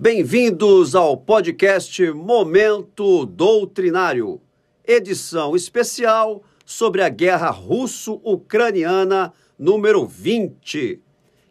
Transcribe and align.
Bem-vindos 0.00 0.94
ao 0.94 1.16
podcast 1.16 2.12
Momento 2.12 3.26
Doutrinário, 3.26 4.40
edição 4.86 5.56
especial 5.56 6.44
sobre 6.64 7.02
a 7.02 7.08
guerra 7.08 7.50
russo-ucraniana 7.50 9.32
número 9.58 10.06
20, 10.06 11.02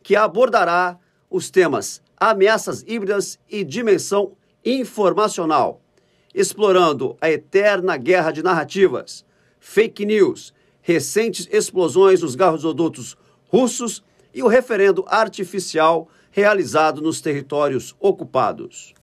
que 0.01 0.15
abordará 0.15 0.97
os 1.29 1.49
temas 1.49 2.01
ameaças 2.15 2.85
híbridas 2.87 3.37
e 3.49 3.65
dimensão 3.65 4.37
informacional, 4.63 5.81
explorando 6.33 7.17
a 7.19 7.29
eterna 7.29 7.97
guerra 7.97 8.31
de 8.31 8.41
narrativas, 8.41 9.25
fake 9.59 10.05
news, 10.05 10.53
recentes 10.81 11.49
explosões 11.51 12.21
nos 12.21 12.33
gasodutos 12.33 13.17
russos 13.49 14.01
e 14.33 14.41
o 14.41 14.47
referendo 14.47 15.03
artificial 15.05 16.07
realizado 16.37 17.01
nos 17.01 17.19
territórios 17.19 17.95
ocupados. 17.99 18.93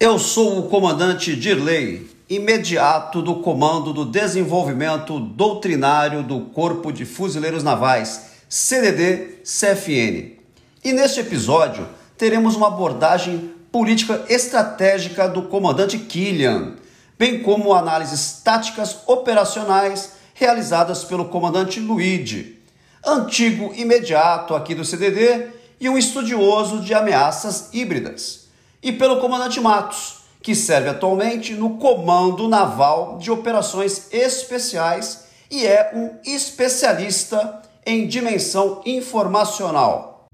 Eu 0.00 0.18
sou 0.18 0.60
o 0.60 0.68
comandante 0.70 1.36
Dirley, 1.36 2.08
imediato 2.30 3.20
do 3.20 3.42
Comando 3.42 3.92
do 3.92 4.06
Desenvolvimento 4.06 5.20
Doutrinário 5.20 6.22
do 6.22 6.46
Corpo 6.46 6.90
de 6.90 7.04
Fuzileiros 7.04 7.62
Navais, 7.62 8.30
CDD-CFN. 8.48 10.38
E 10.82 10.92
neste 10.94 11.20
episódio 11.20 11.86
teremos 12.16 12.56
uma 12.56 12.68
abordagem 12.68 13.52
política 13.70 14.24
estratégica 14.28 15.28
do 15.28 15.42
comandante 15.42 15.98
Killian, 15.98 16.74
bem 17.18 17.42
como 17.42 17.74
análises 17.74 18.40
táticas 18.44 18.98
operacionais 19.06 20.12
realizadas 20.34 21.04
pelo 21.04 21.26
comandante 21.26 21.80
Luigi, 21.80 22.60
antigo 23.04 23.72
imediato 23.74 24.54
aqui 24.54 24.74
do 24.74 24.84
CDD 24.84 25.48
e 25.80 25.88
um 25.88 25.98
estudioso 25.98 26.80
de 26.80 26.94
ameaças 26.94 27.70
híbridas, 27.72 28.48
e 28.82 28.92
pelo 28.92 29.20
comandante 29.20 29.60
Matos, 29.60 30.24
que 30.40 30.54
serve 30.54 30.90
atualmente 30.90 31.54
no 31.54 31.78
Comando 31.78 32.46
Naval 32.48 33.18
de 33.18 33.30
Operações 33.30 34.08
Especiais 34.12 35.24
e 35.50 35.66
é 35.66 35.90
um 35.94 36.10
especialista 36.24 37.62
em 37.86 38.06
dimensão 38.06 38.82
informacional. 38.84 40.26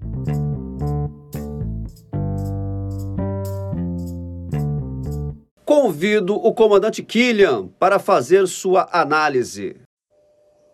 Convido 5.83 6.35
o 6.35 6.53
comandante 6.53 7.03
Killian 7.03 7.69
para 7.79 7.99
fazer 7.99 8.47
sua 8.47 8.87
análise. 8.93 9.77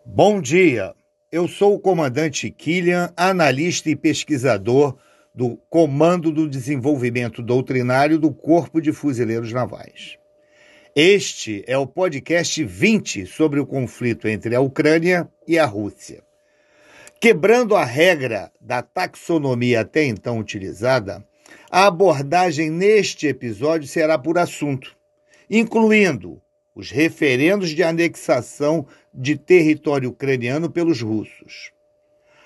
Bom 0.04 0.40
dia, 0.40 0.96
eu 1.30 1.46
sou 1.46 1.76
o 1.76 1.78
comandante 1.78 2.50
Killian, 2.50 3.12
analista 3.16 3.88
e 3.88 3.94
pesquisador 3.94 4.98
do 5.32 5.56
Comando 5.70 6.32
do 6.32 6.48
Desenvolvimento 6.48 7.40
Doutrinário 7.40 8.18
do 8.18 8.32
Corpo 8.32 8.80
de 8.80 8.92
Fuzileiros 8.92 9.52
Navais. 9.52 10.18
Este 10.92 11.62
é 11.68 11.78
o 11.78 11.86
podcast 11.86 12.64
20 12.64 13.26
sobre 13.26 13.60
o 13.60 13.66
conflito 13.66 14.26
entre 14.26 14.56
a 14.56 14.60
Ucrânia 14.60 15.30
e 15.46 15.56
a 15.56 15.66
Rússia. 15.66 16.24
Quebrando 17.20 17.76
a 17.76 17.84
regra 17.84 18.50
da 18.60 18.82
taxonomia 18.82 19.82
até 19.82 20.02
então 20.02 20.40
utilizada, 20.40 21.24
a 21.70 21.86
abordagem 21.86 22.70
neste 22.70 23.28
episódio 23.28 23.86
será 23.86 24.18
por 24.18 24.36
assunto, 24.36 24.95
incluindo 25.48 26.40
os 26.74 26.90
referendos 26.90 27.70
de 27.70 27.82
anexação 27.82 28.86
de 29.12 29.36
território 29.36 30.10
ucraniano 30.10 30.70
pelos 30.70 31.00
russos, 31.00 31.72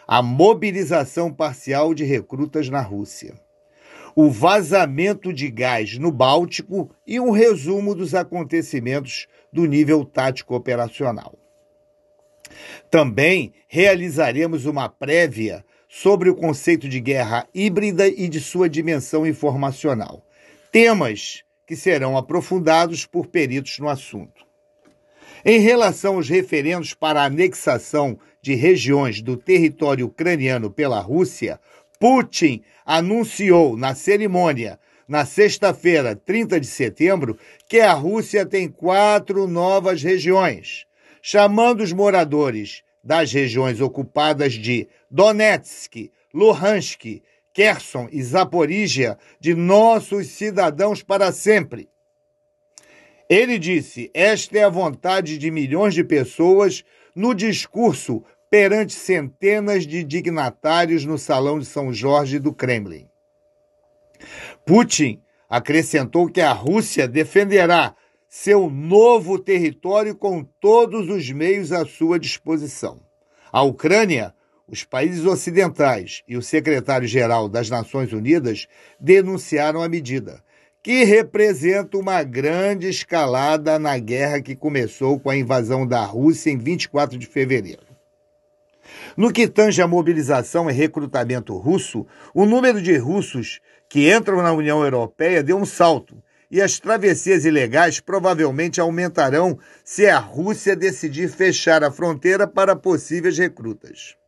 a 0.06 0.22
mobilização 0.22 1.32
parcial 1.32 1.92
de 1.94 2.04
recrutas 2.04 2.68
na 2.68 2.80
Rússia, 2.80 3.34
o 4.14 4.30
vazamento 4.30 5.32
de 5.32 5.50
gás 5.50 5.98
no 5.98 6.10
Báltico 6.10 6.90
e 7.06 7.20
um 7.20 7.30
resumo 7.30 7.94
dos 7.94 8.14
acontecimentos 8.14 9.26
do 9.52 9.66
nível 9.66 10.04
tático 10.04 10.54
operacional. 10.54 11.38
Também 12.90 13.52
realizaremos 13.68 14.66
uma 14.66 14.88
prévia 14.88 15.64
sobre 15.88 16.28
o 16.30 16.34
conceito 16.34 16.88
de 16.88 17.00
guerra 17.00 17.46
híbrida 17.54 18.06
e 18.06 18.28
de 18.28 18.40
sua 18.40 18.68
dimensão 18.68 19.26
informacional. 19.26 20.24
Temas 20.70 21.42
que 21.70 21.76
serão 21.76 22.16
aprofundados 22.16 23.06
por 23.06 23.28
peritos 23.28 23.78
no 23.78 23.88
assunto. 23.88 24.44
Em 25.44 25.60
relação 25.60 26.16
aos 26.16 26.28
referendos 26.28 26.94
para 26.94 27.22
a 27.22 27.26
anexação 27.26 28.18
de 28.42 28.56
regiões 28.56 29.22
do 29.22 29.36
território 29.36 30.06
ucraniano 30.06 30.68
pela 30.68 30.98
Rússia, 30.98 31.60
Putin 31.96 32.60
anunciou 32.84 33.76
na 33.76 33.94
cerimônia, 33.94 34.80
na 35.06 35.24
sexta-feira, 35.24 36.16
30 36.16 36.58
de 36.58 36.66
setembro, 36.66 37.38
que 37.68 37.78
a 37.78 37.92
Rússia 37.92 38.44
tem 38.44 38.66
quatro 38.66 39.46
novas 39.46 40.02
regiões, 40.02 40.86
chamando 41.22 41.84
os 41.84 41.92
moradores 41.92 42.82
das 43.00 43.32
regiões 43.32 43.80
ocupadas 43.80 44.54
de 44.54 44.88
Donetsk, 45.08 46.10
Luhansk, 46.34 47.22
Kherson 47.60 48.08
e 48.10 48.22
Zaporígia 48.22 49.18
de 49.38 49.54
nossos 49.54 50.28
cidadãos 50.28 51.02
para 51.02 51.30
sempre. 51.30 51.90
Ele 53.28 53.58
disse: 53.58 54.10
Esta 54.14 54.60
é 54.60 54.64
a 54.64 54.70
vontade 54.70 55.36
de 55.36 55.50
milhões 55.50 55.92
de 55.92 56.02
pessoas 56.02 56.82
no 57.14 57.34
discurso 57.34 58.24
perante 58.48 58.94
centenas 58.94 59.86
de 59.86 60.02
dignatários 60.02 61.04
no 61.04 61.18
Salão 61.18 61.58
de 61.58 61.66
São 61.66 61.92
Jorge 61.92 62.38
do 62.38 62.50
Kremlin. 62.50 63.06
Putin 64.64 65.20
acrescentou 65.46 66.30
que 66.30 66.40
a 66.40 66.52
Rússia 66.52 67.06
defenderá 67.06 67.94
seu 68.26 68.70
novo 68.70 69.38
território 69.38 70.16
com 70.16 70.42
todos 70.42 71.10
os 71.10 71.30
meios 71.30 71.72
à 71.72 71.84
sua 71.84 72.18
disposição. 72.18 73.02
A 73.52 73.60
Ucrânia, 73.60 74.34
os 74.70 74.84
países 74.84 75.26
ocidentais 75.26 76.22
e 76.28 76.36
o 76.36 76.42
secretário-geral 76.42 77.48
das 77.48 77.68
Nações 77.68 78.12
Unidas 78.12 78.68
denunciaram 79.00 79.82
a 79.82 79.88
medida, 79.88 80.40
que 80.80 81.02
representa 81.02 81.98
uma 81.98 82.22
grande 82.22 82.88
escalada 82.88 83.78
na 83.78 83.98
guerra 83.98 84.40
que 84.40 84.54
começou 84.54 85.18
com 85.18 85.28
a 85.28 85.36
invasão 85.36 85.84
da 85.84 86.04
Rússia 86.04 86.50
em 86.50 86.56
24 86.56 87.18
de 87.18 87.26
fevereiro. 87.26 87.82
No 89.16 89.32
que 89.32 89.48
tange 89.48 89.82
a 89.82 89.88
mobilização 89.88 90.70
e 90.70 90.72
recrutamento 90.72 91.56
russo, 91.56 92.06
o 92.32 92.46
número 92.46 92.80
de 92.80 92.96
russos 92.96 93.60
que 93.88 94.12
entram 94.12 94.40
na 94.40 94.52
União 94.52 94.82
Europeia 94.84 95.42
deu 95.42 95.56
um 95.56 95.66
salto 95.66 96.22
e 96.48 96.62
as 96.62 96.78
travessias 96.78 97.44
ilegais 97.44 98.00
provavelmente 98.00 98.80
aumentarão 98.80 99.58
se 99.84 100.06
a 100.06 100.18
Rússia 100.18 100.74
decidir 100.74 101.28
fechar 101.28 101.82
a 101.84 101.90
fronteira 101.90 102.46
para 102.46 102.74
possíveis 102.74 103.36
recrutas. 103.36 104.19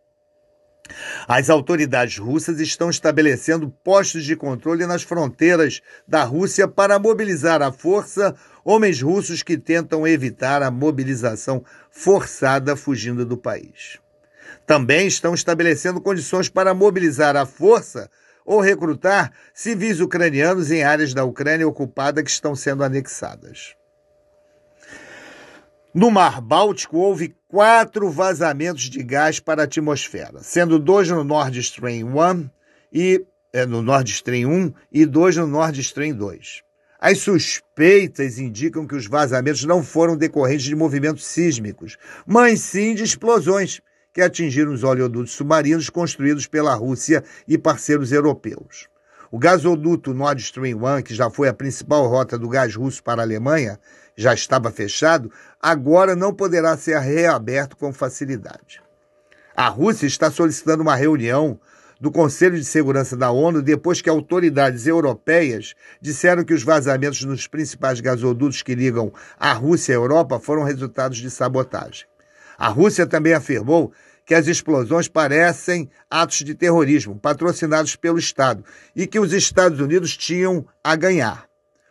As 1.29 1.49
autoridades 1.49 2.19
russas 2.19 2.61
estão 2.61 2.91
estabelecendo 2.91 3.71
postos 3.85 4.25
de 4.25 4.37
controle 4.37 4.87
nas 4.87 5.03
fronteiras 5.03 5.81
da 6.07 6.25
Rússia 6.25 6.67
para 6.67 6.99
mobilizar 6.99 7.63
à 7.63 7.73
força 7.73 8.35
homens 8.65 9.01
russos 9.01 9.43
que 9.43 9.57
tentam 9.57 10.07
evitar 10.07 10.63
a 10.63 10.71
mobilização 10.71 11.65
forçada 11.91 12.77
fugindo 12.77 13.25
do 13.25 13.37
país. 13.37 13.99
Também 14.67 15.07
estão 15.07 15.35
estabelecendo 15.35 16.01
condições 16.01 16.49
para 16.49 16.75
mobilizar 16.75 17.37
à 17.37 17.47
força 17.47 18.11
ou 18.45 18.61
recrutar 18.61 19.33
civis 19.55 20.01
ucranianos 20.01 20.71
em 20.71 20.83
áreas 20.83 21.15
da 21.15 21.25
Ucrânia 21.25 21.67
ocupada 21.67 22.23
que 22.23 22.31
estão 22.31 22.55
sendo 22.55 22.83
anexadas. 22.83 23.77
No 25.95 26.11
Mar 26.11 26.41
Báltico, 26.41 26.97
houve 26.97 27.37
quatro 27.47 28.11
vazamentos 28.11 28.85
de 28.85 29.03
gás 29.03 29.39
para 29.39 29.61
a 29.61 29.65
atmosfera, 29.67 30.39
sendo 30.43 30.79
dois 30.79 31.11
no 31.11 31.23
Nord 31.23 31.59
Stream 31.61 32.17
1 32.17 32.51
e 32.91 33.27
é, 33.53 33.67
no 33.67 33.83
Nord 33.83 34.11
Stream 34.11 34.49
1 34.49 34.73
e 34.91 35.05
dois 35.05 35.37
no 35.37 35.47
Nord 35.47 35.79
Stream 35.83 36.17
2. 36.17 36.63
As 36.99 37.19
suspeitas 37.19 38.39
indicam 38.39 38.87
que 38.87 38.95
os 38.95 39.07
vazamentos 39.07 39.65
não 39.65 39.83
foram 39.83 40.17
decorrentes 40.17 40.65
de 40.65 40.75
movimentos 40.75 41.27
sísmicos, 41.27 41.99
mas 42.27 42.63
sim 42.63 42.95
de 42.95 43.03
explosões 43.03 43.83
que 44.15 44.23
atingiram 44.23 44.73
os 44.73 44.85
oleodutos 44.85 45.33
submarinos 45.33 45.91
construídos 45.91 46.47
pela 46.47 46.75
Rússia 46.75 47.23
e 47.47 47.59
parceiros 47.59 48.13
europeus. 48.13 48.89
O 49.31 49.39
gasoduto 49.39 50.15
Nord 50.15 50.41
Stream 50.41 50.79
1, 50.85 51.03
que 51.03 51.15
já 51.15 51.29
foi 51.29 51.49
a 51.49 51.55
principal 51.55 52.07
rota 52.07 52.39
do 52.39 52.49
gás 52.49 52.75
russo 52.75 53.03
para 53.03 53.21
a 53.21 53.25
Alemanha, 53.25 53.79
já 54.17 54.35
estava 54.35 54.71
fechado, 54.71 55.31
agora 55.61 56.15
não 56.15 56.35
poderá 56.35 56.77
ser 56.77 56.99
reaberto 56.99 57.77
com 57.77 57.93
facilidade. 57.93 58.81
A 59.57 59.69
Rússia 59.69 60.07
está 60.07 60.31
solicitando 60.31 60.83
uma 60.83 60.95
reunião 60.95 61.59
do 62.01 62.11
Conselho 62.11 62.59
de 62.59 62.65
Segurança 62.65 63.17
da 63.17 63.31
ONU 63.31 63.63
depois 63.63 64.01
que 64.01 64.11
autoridades 64.11 64.87
europeias 64.89 65.75
disseram 66.01 66.43
que 66.43 66.53
os 66.53 66.65
vazamentos 66.65 67.23
nos 67.23 67.47
principais 67.47 68.01
gasodutos 68.01 68.61
que 68.61 68.75
ligam 68.75 69.13
a 69.39 69.53
Rússia 69.53 69.95
à 69.95 69.99
Europa 69.99 70.41
foram 70.41 70.65
resultados 70.65 71.19
de 71.19 71.31
sabotagem. 71.31 72.05
A 72.59 72.69
Rússia 72.69 73.07
também 73.07 73.35
afirmou 73.35 73.93
que 74.27 74.35
as 74.35 74.47
explosões 74.47 75.07
parecem 75.07 75.89
atos 76.11 76.39
de 76.39 76.55
terrorismo 76.55 77.19
patrocinados 77.19 77.95
pelo 77.95 78.19
Estado 78.19 78.65
e 78.97 79.07
que 79.07 79.21
os 79.21 79.33
Estados 79.33 79.79
Unidos 79.79 80.17
tinham 80.17 80.67
a 80.83 80.97
ganhar. 80.97 81.47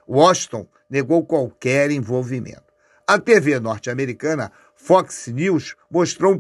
Washington 0.08 0.68
negou 0.92 1.26
qualquer 1.26 1.90
envolvimento. 1.90 2.72
A 3.08 3.18
TV 3.18 3.60
norte-americana 3.60 4.52
Fox 4.76 5.28
News 5.28 5.76
mostrou 5.90 6.38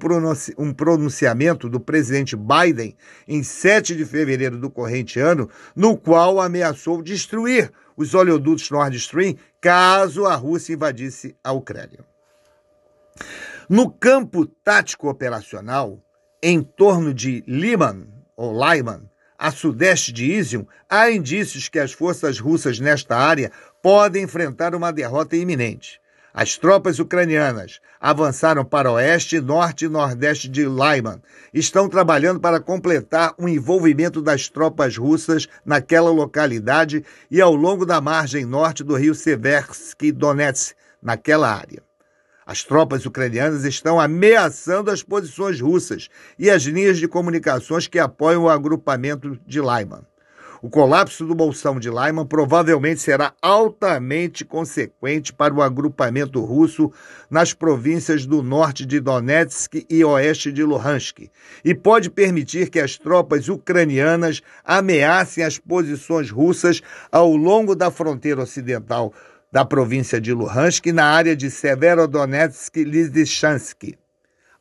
um 0.57 0.74
pronunciamento 0.74 1.69
do 1.69 1.80
presidente 1.80 2.36
Biden 2.36 2.95
em 3.27 3.44
7 3.44 3.95
de 3.95 4.06
fevereiro 4.06 4.57
do 4.57 4.69
corrente 4.69 5.19
ano, 5.19 5.50
no 5.75 5.98
qual 5.98 6.39
ameaçou 6.39 7.01
destruir 7.01 7.71
os 7.95 8.13
oleodutos 8.13 8.69
Nord 8.69 8.95
Stream 8.98 9.36
caso 9.59 10.25
a 10.25 10.36
Rússia 10.36 10.74
invadisse 10.74 11.36
a 11.44 11.51
Ucrânia. 11.51 12.00
No 13.69 13.89
campo 13.92 14.45
tático 14.45 15.07
operacional, 15.07 16.01
em 16.42 16.62
torno 16.63 17.13
de 17.13 17.44
Liman, 17.48 18.07
ou 18.36 18.51
Lyman, 18.51 19.09
a 19.38 19.50
sudeste 19.50 20.12
de 20.12 20.31
Izium, 20.31 20.68
há 20.88 21.09
indícios 21.09 21.68
que 21.68 21.80
as 21.80 21.92
forças 21.92 22.39
russas 22.39 22.80
nesta 22.80 23.18
área 23.18 23.51
podem 23.81 24.23
enfrentar 24.23 24.75
uma 24.75 24.91
derrota 24.91 25.35
iminente. 25.35 25.99
As 26.33 26.57
tropas 26.57 26.97
ucranianas 26.97 27.81
avançaram 27.99 28.63
para 28.63 28.91
oeste, 28.91 29.41
norte 29.41 29.85
e 29.85 29.89
nordeste 29.89 30.47
de 30.47 30.63
Lyman. 30.63 31.21
Estão 31.53 31.89
trabalhando 31.89 32.39
para 32.39 32.61
completar 32.61 33.33
o 33.37 33.49
envolvimento 33.49 34.21
das 34.21 34.47
tropas 34.47 34.95
russas 34.95 35.47
naquela 35.65 36.09
localidade 36.09 37.03
e 37.29 37.41
ao 37.41 37.53
longo 37.53 37.85
da 37.85 37.99
margem 37.99 38.45
norte 38.45 38.81
do 38.81 38.95
rio 38.95 39.13
Seversky 39.13 40.11
Donetsk, 40.11 40.73
naquela 41.01 41.53
área. 41.53 41.83
As 42.45 42.63
tropas 42.63 43.05
ucranianas 43.05 43.65
estão 43.65 43.99
ameaçando 43.99 44.89
as 44.89 45.03
posições 45.03 45.59
russas 45.59 46.07
e 46.39 46.49
as 46.49 46.63
linhas 46.63 46.97
de 46.97 47.07
comunicações 47.07 47.87
que 47.87 47.99
apoiam 47.99 48.43
o 48.43 48.49
agrupamento 48.49 49.37
de 49.45 49.59
Lyman. 49.59 50.05
O 50.63 50.69
colapso 50.69 51.25
do 51.25 51.33
bolsão 51.33 51.79
de 51.79 51.89
Lyman 51.89 52.23
provavelmente 52.23 53.01
será 53.01 53.33
altamente 53.41 54.45
consequente 54.45 55.33
para 55.33 55.51
o 55.51 55.59
agrupamento 55.59 56.39
russo 56.39 56.91
nas 57.31 57.51
províncias 57.51 58.27
do 58.27 58.43
norte 58.43 58.85
de 58.85 58.99
Donetsk 58.99 59.83
e 59.89 60.05
oeste 60.05 60.51
de 60.51 60.63
Luhansk, 60.63 61.31
e 61.65 61.73
pode 61.73 62.11
permitir 62.11 62.69
que 62.69 62.79
as 62.79 62.95
tropas 62.95 63.49
ucranianas 63.49 64.43
ameacem 64.63 65.43
as 65.43 65.57
posições 65.57 66.29
russas 66.29 66.79
ao 67.11 67.35
longo 67.35 67.75
da 67.75 67.89
fronteira 67.89 68.43
ocidental 68.43 69.11
da 69.51 69.65
província 69.65 70.21
de 70.21 70.31
Luhansk 70.31 70.85
na 70.93 71.05
área 71.05 71.35
de 71.35 71.49
Severodonetsk 71.49 72.77
e 72.77 72.83
Lysychansk. 72.83 73.97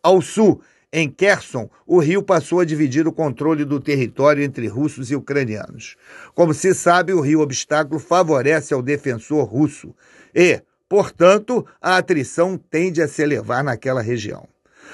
Ao 0.03 0.23
sul, 0.23 0.62
em 0.93 1.09
Kherson, 1.09 1.71
o 1.87 2.01
rio 2.01 2.23
passou 2.23 2.59
a 2.61 2.65
dividir 2.65 3.07
o 3.07 3.13
controle 3.13 3.65
do 3.65 3.79
território 3.79 4.43
entre 4.43 4.67
russos 4.67 5.11
e 5.11 5.15
ucranianos. 5.15 5.97
Como 6.35 6.53
se 6.53 6.75
sabe, 6.75 7.13
o 7.13 7.21
rio 7.21 7.41
obstáculo 7.41 8.01
favorece 8.01 8.75
ao 8.75 8.83
defensor 8.83 9.45
russo 9.45 9.95
e, 10.35 10.61
portanto, 10.89 11.65
a 11.81 11.97
atrição 11.97 12.59
tende 12.59 13.01
a 13.01 13.07
se 13.07 13.23
elevar 13.23 13.63
naquela 13.63 14.03
região. 14.03 14.49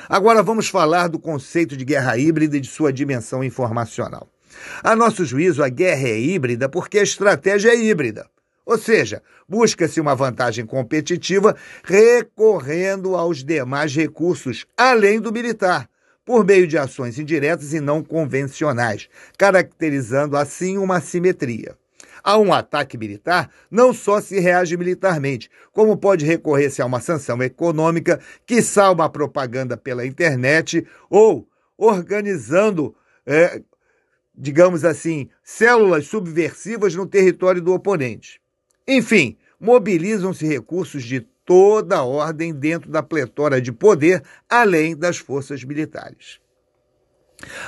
Agora 0.06 0.42
vamos 0.42 0.68
falar 0.68 1.08
do 1.08 1.18
conceito 1.18 1.76
de 1.76 1.84
guerra 1.84 2.18
híbrida 2.18 2.58
e 2.58 2.60
de 2.60 2.68
sua 2.68 2.92
dimensão 2.92 3.42
informacional. 3.42 4.28
A 4.82 4.94
nosso 4.94 5.24
juízo, 5.24 5.62
a 5.62 5.68
guerra 5.68 6.08
é 6.08 6.20
híbrida 6.20 6.68
porque 6.68 6.98
a 6.98 7.02
estratégia 7.02 7.70
é 7.70 7.76
híbrida. 7.76 8.28
Ou 8.66 8.76
seja, 8.76 9.22
busca-se 9.48 10.00
uma 10.00 10.16
vantagem 10.16 10.66
competitiva 10.66 11.56
recorrendo 11.84 13.14
aos 13.14 13.44
demais 13.44 13.94
recursos, 13.94 14.66
além 14.76 15.20
do 15.20 15.32
militar, 15.32 15.88
por 16.24 16.44
meio 16.44 16.66
de 16.66 16.76
ações 16.76 17.16
indiretas 17.16 17.72
e 17.72 17.78
não 17.78 18.02
convencionais, 18.02 19.08
caracterizando 19.38 20.36
assim 20.36 20.76
uma 20.78 20.96
assimetria. 20.96 21.78
A 22.24 22.36
um 22.38 22.52
ataque 22.52 22.98
militar, 22.98 23.48
não 23.70 23.94
só 23.94 24.20
se 24.20 24.40
reage 24.40 24.76
militarmente, 24.76 25.48
como 25.72 25.96
pode 25.96 26.26
recorrer-se 26.26 26.82
a 26.82 26.86
uma 26.86 27.00
sanção 27.00 27.40
econômica, 27.40 28.18
que 28.44 28.60
uma 28.92 29.08
propaganda 29.08 29.76
pela 29.76 30.04
internet 30.04 30.84
ou 31.08 31.48
organizando, 31.78 32.96
é, 33.24 33.62
digamos 34.34 34.84
assim, 34.84 35.28
células 35.44 36.08
subversivas 36.08 36.96
no 36.96 37.06
território 37.06 37.62
do 37.62 37.72
oponente. 37.72 38.40
Enfim, 38.86 39.36
mobilizam-se 39.60 40.46
recursos 40.46 41.02
de 41.02 41.20
toda 41.44 41.96
a 41.96 42.04
ordem 42.04 42.52
dentro 42.52 42.90
da 42.90 43.02
pletora 43.02 43.60
de 43.60 43.72
poder, 43.72 44.22
além 44.48 44.96
das 44.96 45.16
forças 45.18 45.64
militares. 45.64 46.40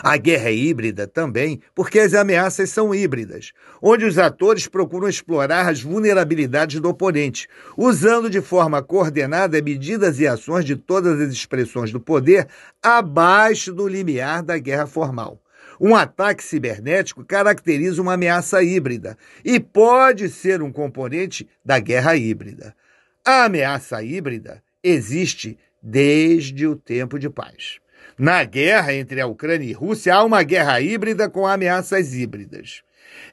A 0.02 0.16
guerra 0.16 0.48
é 0.48 0.54
híbrida 0.54 1.06
também 1.06 1.60
porque 1.74 1.98
as 1.98 2.14
ameaças 2.14 2.70
são 2.70 2.94
híbridas, 2.94 3.52
onde 3.82 4.04
os 4.04 4.16
atores 4.16 4.66
procuram 4.66 5.08
explorar 5.08 5.68
as 5.68 5.82
vulnerabilidades 5.82 6.80
do 6.80 6.88
oponente, 6.88 7.48
usando 7.76 8.30
de 8.30 8.40
forma 8.40 8.82
coordenada 8.82 9.60
medidas 9.60 10.18
e 10.20 10.26
ações 10.26 10.64
de 10.64 10.74
todas 10.74 11.20
as 11.20 11.32
expressões 11.32 11.92
do 11.92 12.00
poder 12.00 12.48
abaixo 12.82 13.72
do 13.72 13.86
limiar 13.86 14.42
da 14.42 14.56
guerra 14.56 14.86
formal. 14.86 15.38
Um 15.80 15.94
ataque 15.94 16.42
cibernético 16.42 17.24
caracteriza 17.24 18.02
uma 18.02 18.14
ameaça 18.14 18.62
híbrida 18.62 19.16
e 19.44 19.60
pode 19.60 20.28
ser 20.28 20.60
um 20.60 20.72
componente 20.72 21.48
da 21.64 21.78
guerra 21.78 22.16
híbrida. 22.16 22.74
A 23.24 23.44
ameaça 23.44 24.02
híbrida 24.02 24.62
existe 24.82 25.56
desde 25.82 26.66
o 26.66 26.74
tempo 26.74 27.18
de 27.18 27.30
paz. 27.30 27.78
Na 28.18 28.42
guerra 28.42 28.92
entre 28.92 29.20
a 29.20 29.26
Ucrânia 29.26 29.70
e 29.70 29.74
a 29.74 29.78
Rússia, 29.78 30.14
há 30.14 30.24
uma 30.24 30.42
guerra 30.42 30.80
híbrida 30.80 31.28
com 31.28 31.46
ameaças 31.46 32.14
híbridas. 32.14 32.82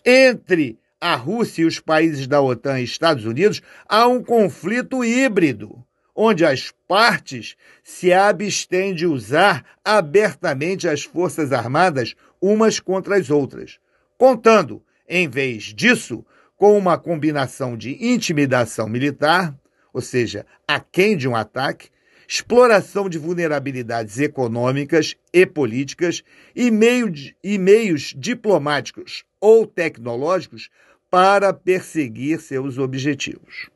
Entre 0.05 0.77
a 1.01 1.15
Rússia 1.15 1.63
e 1.63 1.65
os 1.65 1.79
países 1.79 2.27
da 2.27 2.41
OTAN 2.41 2.79
e 2.79 2.83
Estados 2.83 3.25
Unidos, 3.25 3.61
há 3.87 4.07
um 4.07 4.23
conflito 4.23 5.03
híbrido 5.03 5.83
onde 6.15 6.45
as 6.45 6.71
partes 6.87 7.55
se 7.83 8.13
abstêm 8.13 8.95
de 8.95 9.05
usar 9.05 9.65
abertamente 9.83 10.87
as 10.87 11.03
forças 11.03 11.51
armadas 11.51 12.15
umas 12.45 12.79
contra 12.79 13.17
as 13.17 13.31
outras, 13.31 13.79
contando, 14.19 14.83
em 15.09 15.27
vez 15.27 15.63
disso, 15.73 16.23
com 16.55 16.77
uma 16.77 16.95
combinação 16.95 17.75
de 17.75 17.97
intimidação 18.05 18.87
militar, 18.87 19.57
ou 19.91 19.99
seja, 19.99 20.45
aquém 20.67 21.17
de 21.17 21.27
um 21.27 21.35
ataque, 21.35 21.89
exploração 22.27 23.09
de 23.09 23.17
vulnerabilidades 23.17 24.19
econômicas 24.19 25.15
e 25.33 25.45
políticas 25.45 26.23
e, 26.55 26.69
meio 26.69 27.09
de, 27.09 27.35
e 27.43 27.57
meios 27.57 28.13
diplomáticos 28.15 29.23
ou 29.41 29.65
tecnológicos 29.65 30.69
para 31.09 31.51
perseguir 31.51 32.39
seus 32.39 32.77
objetivos. 32.77 33.69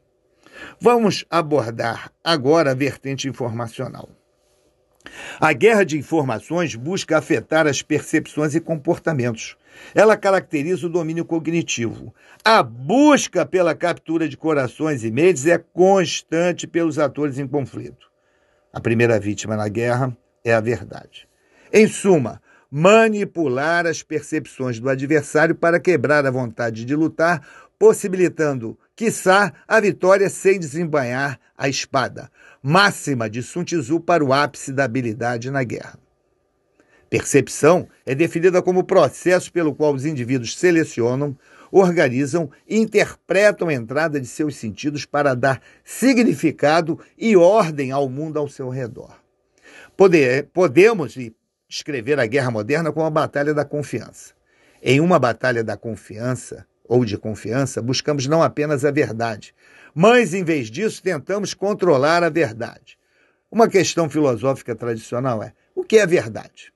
Vamos 0.80 1.26
abordar 1.30 2.12
agora 2.24 2.72
a 2.72 2.76
vertente 2.76 3.28
informacional. 3.28 4.19
A 5.40 5.54
guerra 5.54 5.84
de 5.84 5.98
informações 5.98 6.76
busca 6.76 7.18
afetar 7.18 7.68
as 7.68 7.82
percepções 7.82 8.56
e 8.56 8.60
comportamentos. 8.60 9.58
Ela 9.94 10.18
caracteriza 10.18 10.88
o 10.88 10.90
domínio 10.90 11.26
cognitivo. 11.26 12.14
A 12.44 12.62
busca 12.62 13.46
pela 13.46 13.76
captura 13.76 14.28
de 14.28 14.38
corações 14.38 15.04
e 15.04 15.12
mentes 15.12 15.46
é 15.46 15.58
constante 15.58 16.68
pelos 16.68 17.00
atores 17.00 17.38
em 17.38 17.48
conflito. 17.48 18.10
A 18.72 18.80
primeira 18.80 19.20
vítima 19.20 19.56
na 19.56 19.68
guerra 19.68 20.16
é 20.44 20.54
a 20.54 20.62
verdade. 20.62 21.28
Em 21.72 21.88
suma, 21.88 22.42
manipular 22.70 23.88
as 23.88 24.04
percepções 24.04 24.80
do 24.80 24.90
adversário 24.90 25.56
para 25.56 25.80
quebrar 25.80 26.26
a 26.26 26.32
vontade 26.32 26.86
de 26.86 26.96
lutar, 26.96 27.42
possibilitando 27.80 28.78
quiçá 28.96 29.54
a 29.68 29.80
vitória 29.80 30.30
sem 30.30 30.60
desembanhar 30.60 31.40
a 31.58 31.68
espada, 31.68 32.30
máxima 32.62 33.30
de 33.30 33.42
Sun 33.42 33.64
Tzu 33.64 34.00
para 34.00 34.24
o 34.24 34.34
ápice 34.34 34.72
da 34.72 34.84
habilidade 34.84 35.50
na 35.50 35.64
guerra. 35.64 36.00
Percepção 37.10 37.88
é 38.06 38.14
definida 38.14 38.62
como 38.62 38.82
o 38.82 38.84
processo 38.84 39.52
pelo 39.52 39.74
qual 39.74 39.94
os 39.94 40.06
indivíduos 40.06 40.56
selecionam, 40.58 41.36
organizam 41.72 42.52
e 42.68 42.78
interpretam 42.78 43.68
a 43.68 43.74
entrada 43.74 44.20
de 44.20 44.28
seus 44.28 44.56
sentidos 44.56 45.06
para 45.06 45.34
dar 45.34 45.62
significado 45.84 47.00
e 47.18 47.36
ordem 47.36 47.92
ao 47.92 48.08
mundo 48.08 48.38
ao 48.38 48.48
seu 48.48 48.70
redor. 48.70 49.20
Poder, 49.98 50.50
podemos 50.54 51.18
escrever 51.68 52.20
a 52.20 52.26
guerra 52.26 52.52
moderna 52.52 52.92
como 52.92 53.06
a 53.06 53.12
batalha 53.12 53.54
da 53.54 53.66
confiança. 53.66 54.34
Em 54.82 55.00
uma 55.00 55.20
batalha 55.20 55.64
da 55.64 55.76
confiança, 55.76 56.66
ou 56.90 57.06
de 57.06 57.18
confiança, 57.18 57.82
buscamos 57.82 58.28
não 58.28 58.44
apenas 58.44 58.84
a 58.84 58.92
verdade, 58.92 59.56
mas, 59.96 60.34
em 60.34 60.44
vez 60.44 60.70
disso, 60.70 61.02
tentamos 61.02 61.54
controlar 61.54 62.24
a 62.24 62.30
verdade. 62.30 62.98
Uma 63.50 63.70
questão 63.70 64.10
filosófica 64.10 64.76
tradicional 64.76 65.42
é: 65.42 65.54
o 65.74 65.84
que 65.84 65.98
é 65.98 66.06
verdade? 66.06 66.74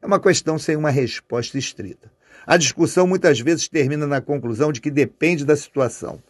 é 0.00 0.06
uma 0.06 0.20
questão 0.20 0.56
sem 0.56 0.76
uma 0.76 0.90
resposta 0.90 1.58
estrita. 1.58 2.12
A 2.46 2.56
discussão 2.56 3.06
muitas 3.08 3.40
vezes 3.40 3.68
termina 3.68 4.06
na 4.06 4.20
conclusão 4.20 4.70
de 4.70 4.80
que 4.80 4.90
depende 4.90 5.44
da 5.44 5.56
situação. 5.56 6.22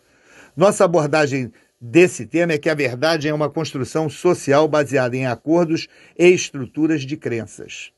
Nossa 0.56 0.84
abordagem 0.84 1.52
desse 1.78 2.24
tema 2.24 2.54
é 2.54 2.58
que 2.58 2.70
a 2.70 2.74
verdade 2.74 3.28
é 3.28 3.34
uma 3.34 3.50
construção 3.50 4.08
social 4.08 4.66
baseada 4.66 5.14
em 5.14 5.26
acordos 5.26 5.88
e 6.18 6.26
estruturas 6.28 7.02
de 7.02 7.18
crenças. 7.18 7.92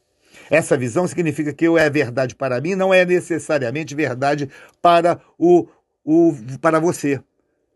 Essa 0.51 0.77
visão 0.77 1.07
significa 1.07 1.53
que 1.53 1.69
o 1.69 1.77
é 1.77 1.89
verdade 1.91 2.35
para 2.35 2.61
mim 2.61 2.75
não 2.75 2.93
é 2.93 3.05
necessariamente 3.05 3.95
verdade 3.95 4.49
para 4.81 5.21
o, 5.39 5.67
o 6.05 6.35
para 6.61 6.79
você. 6.79 7.21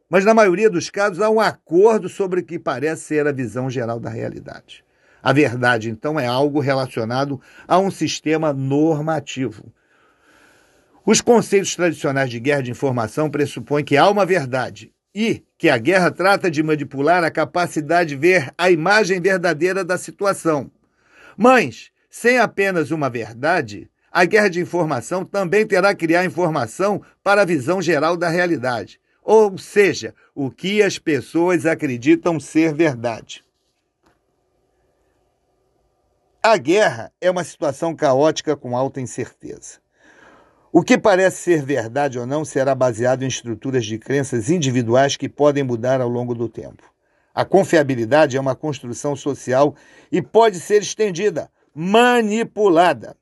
Mas 0.09 0.25
na 0.25 0.35
maioria 0.35 0.69
dos 0.69 0.91
casos 0.91 1.21
há 1.21 1.31
um 1.31 1.41
acordo 1.41 2.09
sobre 2.09 2.41
o 2.41 2.45
que 2.45 2.59
parece 2.59 3.03
ser 3.03 3.27
a 3.27 3.33
visão 3.33 3.71
geral 3.71 3.99
da 3.99 4.11
realidade. 4.11 4.85
A 5.23 5.33
verdade, 5.33 5.89
então, 5.89 6.19
é 6.19 6.27
algo 6.27 6.59
relacionado 6.59 7.41
a 7.67 7.79
um 7.79 7.91
sistema 7.91 8.53
normativo. 8.53 9.73
Os 11.07 11.21
conceitos 11.21 11.75
tradicionais 11.77 12.29
de 12.29 12.41
guerra 12.41 12.63
de 12.63 12.71
informação 12.71 13.31
pressupõem 13.31 13.85
que 13.85 13.97
há 13.97 14.09
uma 14.11 14.27
verdade 14.27 14.93
e 15.15 15.45
que 15.57 15.69
a 15.69 15.79
guerra 15.79 16.11
trata 16.11 16.51
de 16.51 16.63
manipular 16.63 17.23
a 17.23 17.31
capacidade 17.31 18.11
de 18.11 18.17
ver 18.17 18.53
a 18.59 18.71
imagem 18.71 19.21
verdadeira 19.21 19.85
da 19.85 19.97
situação. 19.97 20.71
Mas, 21.37 21.91
sem 22.13 22.39
apenas 22.39 22.91
uma 22.91 23.09
verdade, 23.09 23.91
a 24.13 24.27
guerra 24.27 24.51
de 24.51 24.61
informação 24.61 25.25
também 25.25 25.67
terá 25.67 25.95
que 25.95 26.05
criar 26.05 26.27
informação 26.27 27.01
para 27.25 27.41
a 27.41 27.47
visão 27.47 27.81
geral 27.81 28.19
da 28.19 28.29
realidade, 28.29 29.01
ou 29.25 29.57
seja, 29.57 30.15
o 30.35 30.51
que 30.51 30.83
as 30.83 30.99
pessoas 30.99 31.65
acreditam 31.65 32.39
ser 32.39 32.75
verdade. 32.75 33.43
A 36.43 36.59
guerra 36.59 37.11
é 37.19 37.31
uma 37.31 37.45
situação 37.45 37.97
caótica 37.97 38.55
com 38.55 38.77
alta 38.77 39.01
incerteza. 39.01 39.81
O 40.71 40.83
que 40.83 40.99
parece 40.99 41.39
ser 41.39 41.65
verdade 41.65 42.19
ou 42.19 42.27
não 42.27 42.45
será 42.45 42.75
baseado 42.75 43.23
em 43.23 43.29
estruturas 43.29 43.87
de 43.87 43.99
crenças 43.99 44.51
individuais 44.51 45.17
que 45.17 45.31
podem 45.31 45.63
mudar 45.63 46.03
ao 46.03 46.11
longo 46.11 46.35
do 46.35 46.47
tempo. 46.47 46.83
A 47.35 47.43
confiabilidade 47.43 48.37
é 48.37 48.41
uma 48.41 48.55
construção 48.55 49.17
social 49.17 49.75
e 50.11 50.21
pode 50.21 50.61
ser 50.61 50.83
estendida, 50.83 51.51
manipulada. 51.75 53.17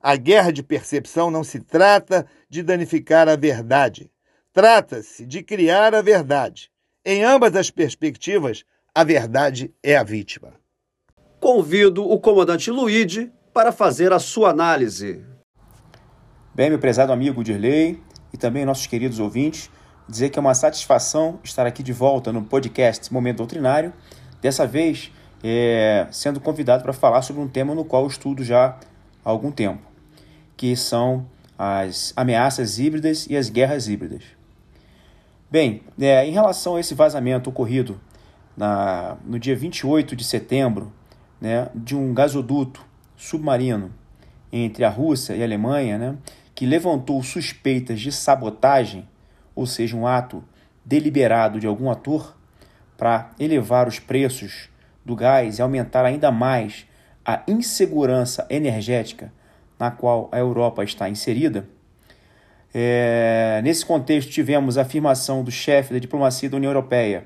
A 0.00 0.16
guerra 0.16 0.52
de 0.52 0.62
percepção 0.62 1.30
não 1.30 1.42
se 1.42 1.60
trata 1.60 2.26
de 2.48 2.62
danificar 2.62 3.28
a 3.28 3.36
verdade, 3.36 4.10
trata-se 4.52 5.26
de 5.26 5.42
criar 5.42 5.94
a 5.94 6.02
verdade. 6.02 6.70
Em 7.04 7.24
ambas 7.24 7.56
as 7.56 7.70
perspectivas, 7.70 8.64
a 8.94 9.02
verdade 9.02 9.74
é 9.82 9.96
a 9.96 10.02
vítima 10.02 10.54
convido 11.46 12.04
o 12.04 12.18
comandante 12.18 12.70
Luigi 12.70 13.30
para 13.52 13.70
fazer 13.70 14.12
a 14.12 14.18
sua 14.18 14.50
análise. 14.50 15.22
Bem, 16.54 16.70
meu 16.70 16.78
prezado 16.78 17.12
amigo 17.12 17.44
Dirley 17.44 18.02
e 18.32 18.36
também 18.36 18.64
nossos 18.64 18.86
queridos 18.86 19.20
ouvintes, 19.20 19.70
dizer 20.08 20.30
que 20.30 20.38
é 20.38 20.40
uma 20.40 20.54
satisfação 20.54 21.38
estar 21.44 21.66
aqui 21.66 21.82
de 21.82 21.92
volta 21.92 22.32
no 22.32 22.42
podcast 22.42 23.12
Momento 23.12 23.38
Doutrinário, 23.38 23.92
dessa 24.40 24.66
vez 24.66 25.12
é, 25.48 26.08
sendo 26.10 26.40
convidado 26.40 26.82
para 26.82 26.92
falar 26.92 27.22
sobre 27.22 27.40
um 27.40 27.46
tema 27.46 27.72
no 27.72 27.84
qual 27.84 28.02
eu 28.02 28.08
estudo 28.08 28.42
já 28.42 28.76
há 29.24 29.30
algum 29.30 29.52
tempo, 29.52 29.80
que 30.56 30.74
são 30.74 31.24
as 31.56 32.12
ameaças 32.16 32.80
híbridas 32.80 33.28
e 33.30 33.36
as 33.36 33.48
guerras 33.48 33.86
híbridas. 33.86 34.24
Bem, 35.48 35.82
é, 36.00 36.26
em 36.26 36.32
relação 36.32 36.74
a 36.74 36.80
esse 36.80 36.94
vazamento 36.94 37.48
ocorrido 37.48 38.00
na, 38.56 39.16
no 39.24 39.38
dia 39.38 39.54
28 39.54 40.16
de 40.16 40.24
setembro 40.24 40.92
né, 41.40 41.68
de 41.72 41.94
um 41.94 42.12
gasoduto 42.12 42.84
submarino 43.16 43.92
entre 44.52 44.84
a 44.84 44.90
Rússia 44.90 45.34
e 45.36 45.42
a 45.42 45.44
Alemanha, 45.44 45.96
né, 45.96 46.16
que 46.56 46.66
levantou 46.66 47.22
suspeitas 47.22 48.00
de 48.00 48.10
sabotagem, 48.10 49.08
ou 49.54 49.64
seja, 49.64 49.96
um 49.96 50.08
ato 50.08 50.42
deliberado 50.84 51.60
de 51.60 51.68
algum 51.68 51.88
ator 51.88 52.36
para 52.96 53.30
elevar 53.38 53.86
os 53.86 54.00
preços 54.00 54.70
do 55.06 55.14
gás 55.14 55.58
e 55.58 55.62
aumentar 55.62 56.04
ainda 56.04 56.32
mais 56.32 56.86
a 57.24 57.42
insegurança 57.46 58.44
energética 58.50 59.32
na 59.78 59.90
qual 59.90 60.28
a 60.32 60.38
Europa 60.38 60.82
está 60.82 61.08
inserida. 61.08 61.68
É, 62.74 63.60
nesse 63.62 63.86
contexto, 63.86 64.30
tivemos 64.30 64.76
a 64.76 64.82
afirmação 64.82 65.44
do 65.44 65.50
chefe 65.50 65.94
da 65.94 66.00
diplomacia 66.00 66.50
da 66.50 66.56
União 66.56 66.70
Europeia, 66.70 67.24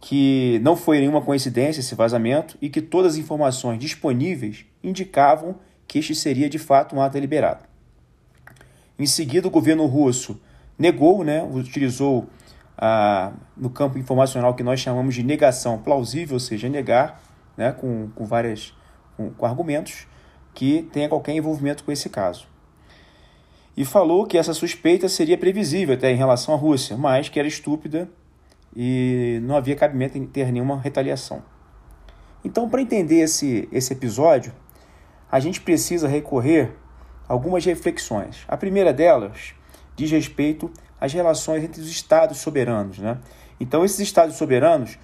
que 0.00 0.58
não 0.62 0.76
foi 0.76 0.98
nenhuma 0.98 1.20
coincidência 1.20 1.80
esse 1.80 1.94
vazamento 1.94 2.56
e 2.60 2.68
que 2.68 2.80
todas 2.80 3.12
as 3.12 3.18
informações 3.18 3.78
disponíveis 3.78 4.64
indicavam 4.82 5.56
que 5.86 5.98
este 5.98 6.14
seria 6.14 6.48
de 6.48 6.58
fato 6.58 6.96
um 6.96 7.00
ato 7.00 7.14
deliberado. 7.14 7.64
Em 8.98 9.06
seguida, 9.06 9.46
o 9.46 9.50
governo 9.50 9.84
russo 9.86 10.40
negou, 10.78 11.22
né, 11.22 11.42
utilizou 11.42 12.26
no 13.56 13.70
campo 13.70 13.98
informacional 13.98 14.54
que 14.54 14.62
nós 14.62 14.80
chamamos 14.80 15.14
de 15.14 15.22
negação 15.22 15.78
plausível, 15.78 16.34
ou 16.34 16.40
seja, 16.40 16.68
negar 16.68 17.20
né, 17.56 17.72
com, 17.72 18.08
com, 18.14 18.24
várias, 18.24 18.74
com, 19.16 19.30
com 19.30 19.46
argumentos 19.46 20.06
que 20.54 20.82
tenha 20.92 21.08
qualquer 21.08 21.34
envolvimento 21.34 21.84
com 21.84 21.92
esse 21.92 22.08
caso. 22.08 22.46
E 23.76 23.84
falou 23.84 24.26
que 24.26 24.38
essa 24.38 24.54
suspeita 24.54 25.08
seria 25.08 25.36
previsível 25.36 25.94
até 25.94 26.10
em 26.10 26.16
relação 26.16 26.54
à 26.54 26.56
Rússia, 26.56 26.96
mas 26.96 27.28
que 27.28 27.38
era 27.38 27.46
estúpida 27.46 28.08
e 28.74 29.38
não 29.42 29.56
havia 29.56 29.76
cabimento 29.76 30.16
em 30.16 30.26
ter 30.26 30.50
nenhuma 30.50 30.78
retaliação. 30.78 31.42
Então, 32.44 32.68
para 32.68 32.80
entender 32.80 33.20
esse, 33.20 33.68
esse 33.72 33.92
episódio, 33.92 34.52
a 35.30 35.40
gente 35.40 35.60
precisa 35.60 36.08
recorrer 36.08 36.72
a 37.28 37.32
algumas 37.32 37.64
reflexões. 37.64 38.44
A 38.46 38.56
primeira 38.56 38.92
delas 38.92 39.54
diz 39.94 40.10
respeito 40.10 40.70
às 41.00 41.12
relações 41.12 41.64
entre 41.64 41.80
os 41.80 41.88
estados 41.88 42.38
soberanos. 42.38 42.98
Né? 42.98 43.18
Então, 43.60 43.84
esses 43.84 44.00
estados 44.00 44.36
soberanos 44.36 44.98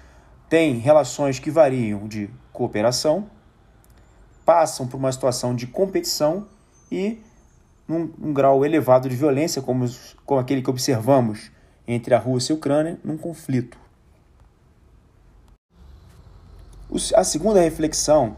têm 0.49 0.77
relações 0.77 1.39
que 1.39 1.49
variam 1.49 2.07
de 2.07 2.29
cooperação, 2.51 3.29
passam 4.45 4.87
por 4.87 4.97
uma 4.97 5.11
situação 5.11 5.55
de 5.55 5.67
competição 5.67 6.47
e 6.91 7.21
num, 7.87 8.11
um 8.21 8.33
grau 8.33 8.65
elevado 8.65 9.09
de 9.09 9.15
violência, 9.15 9.61
como, 9.61 9.85
como 10.25 10.39
aquele 10.39 10.61
que 10.61 10.69
observamos 10.69 11.51
entre 11.87 12.13
a 12.13 12.19
Rússia 12.19 12.53
e 12.53 12.55
a 12.55 12.57
Ucrânia 12.57 12.99
num 13.03 13.17
conflito. 13.17 13.77
A 17.15 17.23
segunda 17.23 17.59
reflexão 17.59 18.37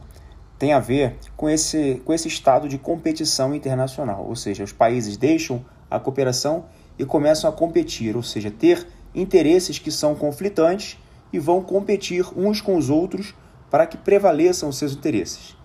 tem 0.57 0.71
a 0.71 0.79
ver 0.79 1.17
com 1.35 1.49
esse, 1.49 2.01
com 2.05 2.13
esse 2.13 2.27
estado 2.27 2.69
de 2.69 2.77
competição 2.77 3.53
internacional, 3.53 4.25
ou 4.25 4.35
seja, 4.35 4.63
os 4.63 4.71
países 4.71 5.17
deixam 5.17 5.65
a 5.91 5.99
cooperação 5.99 6.65
e 6.97 7.05
começam 7.05 7.49
a 7.49 7.53
competir, 7.53 8.15
ou 8.15 8.23
seja, 8.23 8.51
ter 8.51 8.87
interesses 9.13 9.79
que 9.79 9.91
são 9.91 10.15
conflitantes 10.15 10.97
e 11.31 11.39
vão 11.39 11.61
competir 11.61 12.25
uns 12.35 12.61
com 12.61 12.77
os 12.77 12.89
outros 12.89 13.33
para 13.69 13.85
que 13.85 13.97
prevaleçam 13.97 14.69
os 14.69 14.77
seus 14.77 14.93
interesses. 14.93 15.55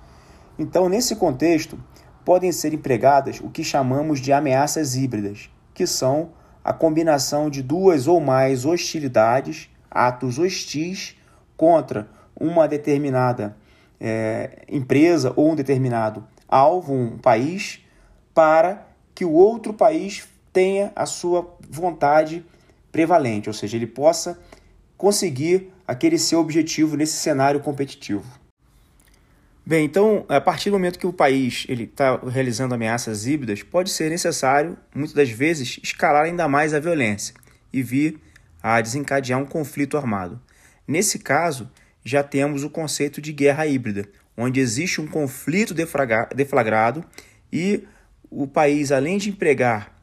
Então, 0.58 0.88
nesse 0.88 1.16
contexto, 1.16 1.78
podem 2.24 2.52
ser 2.52 2.74
empregadas 2.74 3.40
o 3.40 3.48
que 3.48 3.64
chamamos 3.64 4.20
de 4.20 4.32
ameaças 4.32 4.96
híbridas, 4.96 5.50
que 5.72 5.86
são 5.86 6.30
a 6.64 6.72
combinação 6.72 7.48
de 7.48 7.62
duas 7.62 8.06
ou 8.06 8.20
mais 8.20 8.64
hostilidades, 8.64 9.70
atos 9.90 10.38
hostis 10.38 11.16
contra 11.56 12.08
uma 12.38 12.68
determinada 12.68 13.56
é, 14.00 14.64
empresa 14.68 15.32
ou 15.36 15.52
um 15.52 15.54
determinado 15.54 16.24
alvo, 16.48 16.92
um 16.92 17.18
país, 17.18 17.80
para 18.34 18.86
que 19.14 19.24
o 19.24 19.32
outro 19.32 19.72
país 19.72 20.26
tenha 20.52 20.92
a 20.94 21.06
sua 21.06 21.56
vontade 21.68 22.44
prevalente, 22.90 23.48
ou 23.48 23.54
seja, 23.54 23.76
ele 23.76 23.86
possa 23.86 24.38
conseguir 24.96 25.72
aquele 25.86 26.18
seu 26.18 26.40
objetivo 26.40 26.96
nesse 26.96 27.16
cenário 27.16 27.60
competitivo. 27.60 28.40
Bem, 29.64 29.84
então, 29.84 30.24
a 30.28 30.40
partir 30.40 30.70
do 30.70 30.72
momento 30.72 30.98
que 30.98 31.06
o 31.06 31.12
país 31.12 31.64
ele 31.68 31.84
está 31.84 32.16
realizando 32.16 32.74
ameaças 32.74 33.26
híbridas, 33.26 33.62
pode 33.62 33.90
ser 33.90 34.10
necessário, 34.10 34.76
muitas 34.94 35.14
das 35.14 35.30
vezes, 35.30 35.78
escalar 35.82 36.24
ainda 36.24 36.48
mais 36.48 36.74
a 36.74 36.80
violência 36.80 37.34
e 37.72 37.82
vir 37.82 38.18
a 38.62 38.80
desencadear 38.80 39.38
um 39.38 39.46
conflito 39.46 39.96
armado. 39.96 40.40
Nesse 40.88 41.18
caso, 41.18 41.70
já 42.04 42.22
temos 42.22 42.64
o 42.64 42.70
conceito 42.70 43.20
de 43.20 43.32
guerra 43.32 43.66
híbrida, 43.66 44.08
onde 44.36 44.58
existe 44.58 45.00
um 45.00 45.06
conflito 45.06 45.74
deflagrado 46.34 47.04
e 47.52 47.84
o 48.30 48.46
país, 48.46 48.90
além 48.90 49.18
de 49.18 49.30
empregar 49.30 49.99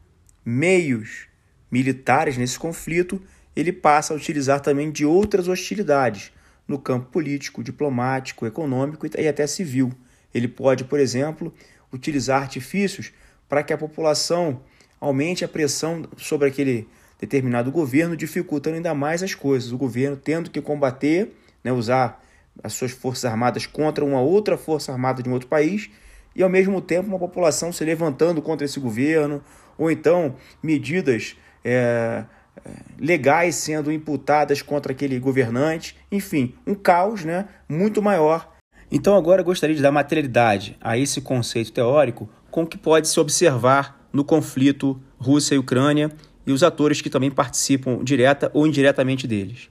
meios 0.48 1.26
militares 1.70 2.38
nesse 2.38 2.58
conflito, 2.58 3.20
ele 3.54 3.70
passa 3.70 4.14
a 4.14 4.16
utilizar 4.16 4.60
também 4.60 4.90
de 4.90 5.04
outras 5.04 5.46
hostilidades, 5.46 6.32
no 6.66 6.78
campo 6.78 7.10
político, 7.10 7.62
diplomático, 7.62 8.46
econômico 8.46 9.06
e 9.18 9.28
até 9.28 9.46
civil. 9.46 9.92
Ele 10.32 10.48
pode, 10.48 10.84
por 10.84 10.98
exemplo, 10.98 11.52
utilizar 11.92 12.42
artifícios 12.42 13.12
para 13.48 13.62
que 13.62 13.72
a 13.72 13.78
população 13.78 14.62
aumente 15.00 15.44
a 15.44 15.48
pressão 15.48 16.06
sobre 16.16 16.48
aquele 16.48 16.88
determinado 17.18 17.70
governo, 17.70 18.16
dificultando 18.16 18.76
ainda 18.76 18.94
mais 18.94 19.22
as 19.22 19.34
coisas. 19.34 19.72
O 19.72 19.78
governo 19.78 20.16
tendo 20.16 20.50
que 20.50 20.60
combater, 20.60 21.32
né, 21.62 21.72
usar 21.72 22.22
as 22.62 22.72
suas 22.72 22.90
forças 22.90 23.24
armadas 23.24 23.66
contra 23.66 24.04
uma 24.04 24.20
outra 24.20 24.56
força 24.56 24.92
armada 24.92 25.22
de 25.22 25.28
um 25.28 25.32
outro 25.32 25.48
país, 25.48 25.90
e 26.34 26.42
ao 26.42 26.48
mesmo 26.48 26.80
tempo 26.80 27.08
uma 27.08 27.18
população 27.18 27.72
se 27.72 27.84
levantando 27.84 28.40
contra 28.40 28.64
esse 28.64 28.78
governo, 28.78 29.42
ou 29.78 29.90
então 29.90 30.34
medidas 30.62 31.36
é, 31.64 32.24
é 32.66 32.70
legais 32.98 33.54
sendo 33.54 33.90
imputadas 33.90 34.60
contra 34.60 34.92
aquele 34.92 35.18
governante, 35.18 35.96
enfim, 36.12 36.54
um 36.66 36.74
caos 36.74 37.24
né, 37.24 37.46
muito 37.68 38.02
maior. 38.02 38.56
Então 38.90 39.16
agora 39.16 39.40
eu 39.40 39.44
gostaria 39.44 39.76
de 39.76 39.82
dar 39.82 39.92
materialidade 39.92 40.76
a 40.80 40.98
esse 40.98 41.20
conceito 41.20 41.72
teórico 41.72 42.28
com 42.50 42.62
o 42.62 42.66
que 42.66 42.76
pode 42.76 43.08
se 43.08 43.20
observar 43.20 44.08
no 44.12 44.24
conflito 44.24 45.00
Rússia 45.18 45.54
e 45.54 45.58
Ucrânia 45.58 46.10
e 46.46 46.52
os 46.52 46.62
atores 46.62 47.00
que 47.00 47.10
também 47.10 47.30
participam 47.30 48.02
direta 48.02 48.50
ou 48.54 48.66
indiretamente 48.66 49.26
deles. 49.26 49.68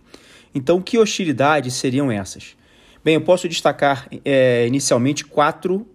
Então, 0.54 0.82
que 0.82 0.98
hostilidades 0.98 1.74
seriam 1.74 2.12
essas? 2.12 2.56
Bem, 3.04 3.16
eu 3.16 3.22
posso 3.22 3.48
destacar 3.48 4.08
é, 4.24 4.66
inicialmente 4.68 5.26
quatro 5.26 5.88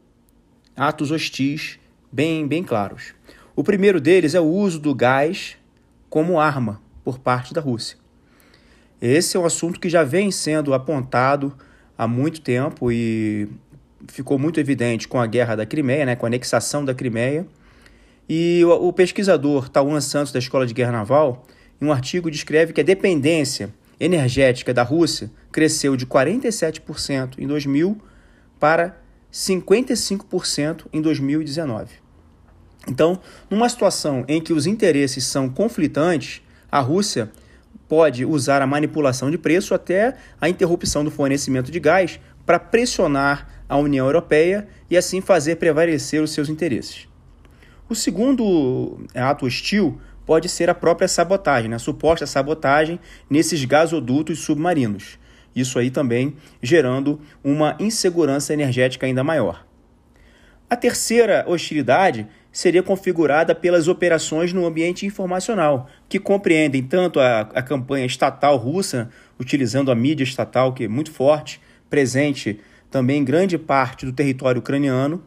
atos 0.77 1.11
hostis 1.11 1.79
bem, 2.11 2.47
bem 2.47 2.63
claros. 2.63 3.15
O 3.55 3.63
primeiro 3.63 4.01
deles 4.01 4.35
é 4.35 4.41
o 4.41 4.47
uso 4.47 4.79
do 4.79 4.95
gás 4.95 5.57
como 6.09 6.41
arma 6.41 6.81
por 7.05 7.19
parte 7.19 7.53
da 7.53 7.61
Rússia. 7.61 7.99
Esse 9.01 9.37
é 9.37 9.41
um 9.41 9.45
assunto 9.45 9.79
que 9.79 9.91
já 9.91 10.05
vem 10.05 10.31
sendo 10.31 10.73
apontado 10.73 11.53
há 11.99 12.07
muito 12.07 12.41
tempo 12.41 12.91
e 12.91 13.49
ficou 14.09 14.39
muito 14.39 14.59
evidente 14.59 15.07
com 15.07 15.21
a 15.21 15.27
guerra 15.27 15.57
da 15.57 15.67
Crimeia, 15.67 16.07
né, 16.07 16.17
com 16.17 16.25
a 16.25 16.29
anexação 16.29 16.85
da 16.85 16.95
Crimeia. 16.95 17.47
E 18.29 18.65
o, 18.65 18.89
o 18.89 18.93
pesquisador 18.93 19.69
Tauan 19.69 20.01
Santos, 20.01 20.33
da 20.33 20.39
Escola 20.39 20.67
de 20.67 20.73
Guerra 20.73 20.93
Naval, 20.93 21.47
em 21.81 21.85
um 21.85 21.93
artigo 21.93 22.31
descreve 22.31 22.73
que 22.73 22.81
a 22.81 22.85
dependência 22.85 23.75
energética 24.01 24.73
da 24.73 24.83
Rússia 24.83 25.31
cresceu 25.51 25.97
de 25.97 26.07
47% 26.07 27.35
em 27.39 27.47
2000 27.47 28.01
para 28.59 28.97
55% 29.33 30.87
em 30.93 31.03
2019. 31.03 32.02
Então, 32.89 33.21
numa 33.49 33.69
situação 33.69 34.25
em 34.27 34.41
que 34.41 34.53
os 34.53 34.67
interesses 34.67 35.25
são 35.25 35.49
conflitantes, 35.49 36.43
a 36.71 36.81
Rússia 36.81 37.31
pode 37.89 38.25
usar 38.25 38.63
a 38.63 38.67
manipulação 38.67 39.31
de 39.31 39.39
preço 39.39 39.75
até 39.75 40.17
a 40.41 40.49
interrupção 40.49 41.05
do 41.05 41.11
fornecimento 41.11 41.71
de 41.71 41.79
gás 41.79 42.19
para 42.45 42.59
pressionar 42.59 43.65
a 43.69 43.77
União 43.77 44.07
Europeia 44.07 44.67
e 44.91 44.97
assim 44.97 45.21
fazer 45.21 45.57
prevalecer 45.57 46.23
os 46.23 46.33
seus 46.33 46.49
interesses. 46.49 47.07
O 47.89 47.95
segundo 47.95 48.99
ato 49.15 49.47
hostil 49.47 50.01
pode 50.25 50.49
ser 50.49 50.71
a 50.71 50.75
própria 50.75 51.07
sabotagem, 51.07 51.69
né? 51.69 51.77
a 51.77 51.79
suposta 51.79 52.27
sabotagem 52.27 52.99
nesses 53.29 53.65
gasodutos 53.65 54.41
submarinos. 54.41 55.19
Isso 55.55 55.79
aí 55.79 55.91
também 55.91 56.35
gerando 56.63 57.21
uma 57.45 57.77
insegurança 57.79 58.55
energética 58.55 59.07
ainda 59.07 59.23
maior. 59.23 59.67
A 60.71 60.77
terceira 60.77 61.45
hostilidade 61.47 62.27
seria 62.53 62.83
configurada 62.83 63.55
pelas 63.55 63.89
operações 63.89 64.53
no 64.53 64.67
ambiente 64.67 65.07
informacional, 65.07 65.89
que 66.09 66.19
compreendem 66.19 66.83
tanto 66.83 67.19
a, 67.19 67.41
a 67.41 67.63
campanha 67.63 68.05
estatal 68.05 68.57
russa, 68.59 69.09
utilizando 69.41 69.91
a 69.91 69.95
mídia 69.95 70.23
estatal, 70.23 70.75
que 70.75 70.85
é 70.85 70.89
muito 70.89 71.11
forte, 71.11 71.61
presente 71.89 72.61
também 72.91 73.23
em 73.23 73.25
grande 73.25 73.57
parte 73.57 74.05
do 74.05 74.13
território 74.13 74.59
ucraniano, 74.59 75.25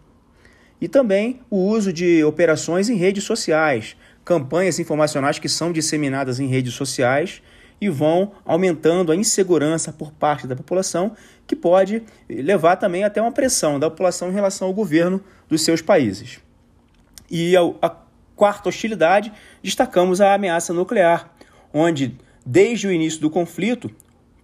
e 0.79 0.87
também 0.87 1.39
o 1.49 1.57
uso 1.57 1.91
de 1.91 2.23
operações 2.23 2.89
em 2.89 2.95
redes 2.95 3.23
sociais, 3.23 3.97
campanhas 4.23 4.77
informacionais 4.77 5.39
que 5.39 5.49
são 5.49 5.71
disseminadas 5.71 6.39
em 6.39 6.47
redes 6.47 6.73
sociais 6.75 7.41
e 7.81 7.89
vão 7.89 8.33
aumentando 8.45 9.11
a 9.11 9.15
insegurança 9.15 9.91
por 9.91 10.11
parte 10.11 10.45
da 10.45 10.55
população, 10.55 11.15
que 11.47 11.55
pode 11.55 12.03
levar 12.29 12.75
também 12.75 13.03
até 13.03 13.21
uma 13.21 13.31
pressão 13.31 13.79
da 13.79 13.89
população 13.89 14.29
em 14.29 14.33
relação 14.33 14.67
ao 14.67 14.73
governo 14.73 15.21
dos 15.49 15.61
seus 15.61 15.81
países. 15.81 16.44
E 17.29 17.55
a, 17.81 17.95
quarta 18.35 18.69
hostilidade, 18.69 19.31
destacamos 19.63 20.19
a 20.19 20.33
ameaça 20.33 20.73
nuclear, 20.73 21.33
onde, 21.73 22.17
desde 22.45 22.87
o 22.87 22.91
início 22.91 23.21
do 23.21 23.29
conflito, 23.29 23.89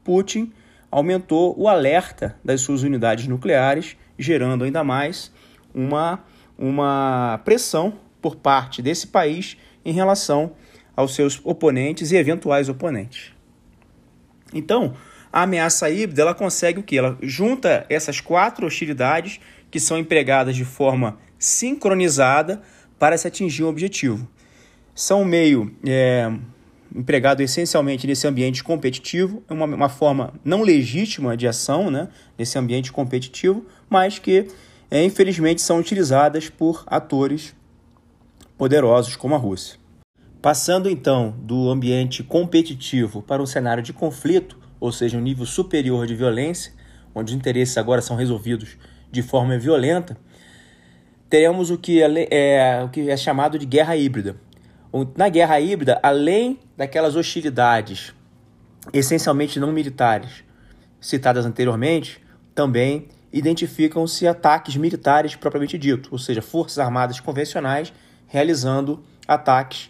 Putin 0.03 0.51
aumentou 0.89 1.53
o 1.57 1.67
alerta 1.67 2.37
das 2.43 2.61
suas 2.61 2.83
unidades 2.83 3.27
nucleares, 3.27 3.95
gerando 4.17 4.63
ainda 4.63 4.83
mais 4.83 5.31
uma, 5.73 6.23
uma 6.57 7.39
pressão 7.43 7.93
por 8.21 8.35
parte 8.35 8.81
desse 8.81 9.07
país 9.07 9.57
em 9.83 9.93
relação 9.93 10.53
aos 10.95 11.15
seus 11.15 11.39
oponentes 11.43 12.11
e 12.11 12.17
eventuais 12.17 12.69
oponentes. 12.69 13.31
Então, 14.53 14.93
a 15.31 15.43
ameaça 15.43 15.89
híbrida 15.89 16.21
ela 16.21 16.35
consegue 16.35 16.79
o 16.79 16.83
que? 16.83 16.97
Ela 16.97 17.17
junta 17.21 17.85
essas 17.89 18.19
quatro 18.19 18.67
hostilidades 18.67 19.39
que 19.69 19.79
são 19.79 19.97
empregadas 19.97 20.55
de 20.55 20.65
forma 20.65 21.17
sincronizada 21.41 22.61
para 22.99 23.17
se 23.17 23.27
atingir 23.27 23.63
um 23.63 23.67
objetivo. 23.67 24.29
São 24.93 25.23
um 25.23 25.25
meio 25.25 25.75
é, 25.83 26.31
empregado 26.95 27.41
essencialmente 27.41 28.05
nesse 28.05 28.27
ambiente 28.27 28.63
competitivo, 28.63 29.43
é 29.49 29.53
uma, 29.53 29.65
uma 29.65 29.89
forma 29.89 30.33
não 30.45 30.61
legítima 30.61 31.35
de 31.35 31.47
ação 31.47 31.89
né, 31.89 32.09
nesse 32.37 32.59
ambiente 32.59 32.91
competitivo, 32.91 33.65
mas 33.89 34.19
que 34.19 34.47
é, 34.91 35.03
infelizmente 35.03 35.61
são 35.61 35.79
utilizadas 35.79 36.47
por 36.47 36.83
atores 36.85 37.55
poderosos 38.55 39.15
como 39.15 39.33
a 39.33 39.37
Rússia. 39.39 39.79
Passando 40.39 40.89
então 40.89 41.33
do 41.39 41.71
ambiente 41.71 42.21
competitivo 42.21 43.23
para 43.23 43.41
um 43.41 43.47
cenário 43.47 43.81
de 43.81 43.93
conflito, 43.93 44.59
ou 44.79 44.91
seja, 44.91 45.17
um 45.17 45.21
nível 45.21 45.45
superior 45.45 46.05
de 46.05 46.15
violência, 46.15 46.71
onde 47.15 47.31
os 47.31 47.37
interesses 47.37 47.77
agora 47.77 48.01
são 48.01 48.15
resolvidos 48.15 48.77
de 49.11 49.23
forma 49.23 49.57
violenta, 49.57 50.17
teremos 51.31 51.71
o 51.71 51.77
que 51.77 52.03
é, 52.03 52.83
o 52.83 52.89
que 52.89 53.09
é 53.09 53.15
chamado 53.15 53.57
de 53.57 53.65
guerra 53.65 53.95
híbrida. 53.95 54.35
Na 55.15 55.29
guerra 55.29 55.61
híbrida, 55.61 55.97
além 56.03 56.59
daquelas 56.75 57.15
hostilidades 57.15 58.13
essencialmente 58.91 59.57
não 59.57 59.71
militares 59.71 60.43
citadas 60.99 61.45
anteriormente, 61.45 62.21
também 62.53 63.07
identificam-se 63.31 64.27
ataques 64.27 64.75
militares 64.75 65.33
propriamente 65.33 65.77
dito, 65.77 66.09
ou 66.11 66.19
seja, 66.19 66.41
forças 66.41 66.79
armadas 66.79 67.21
convencionais 67.21 67.93
realizando 68.27 69.01
ataques 69.25 69.89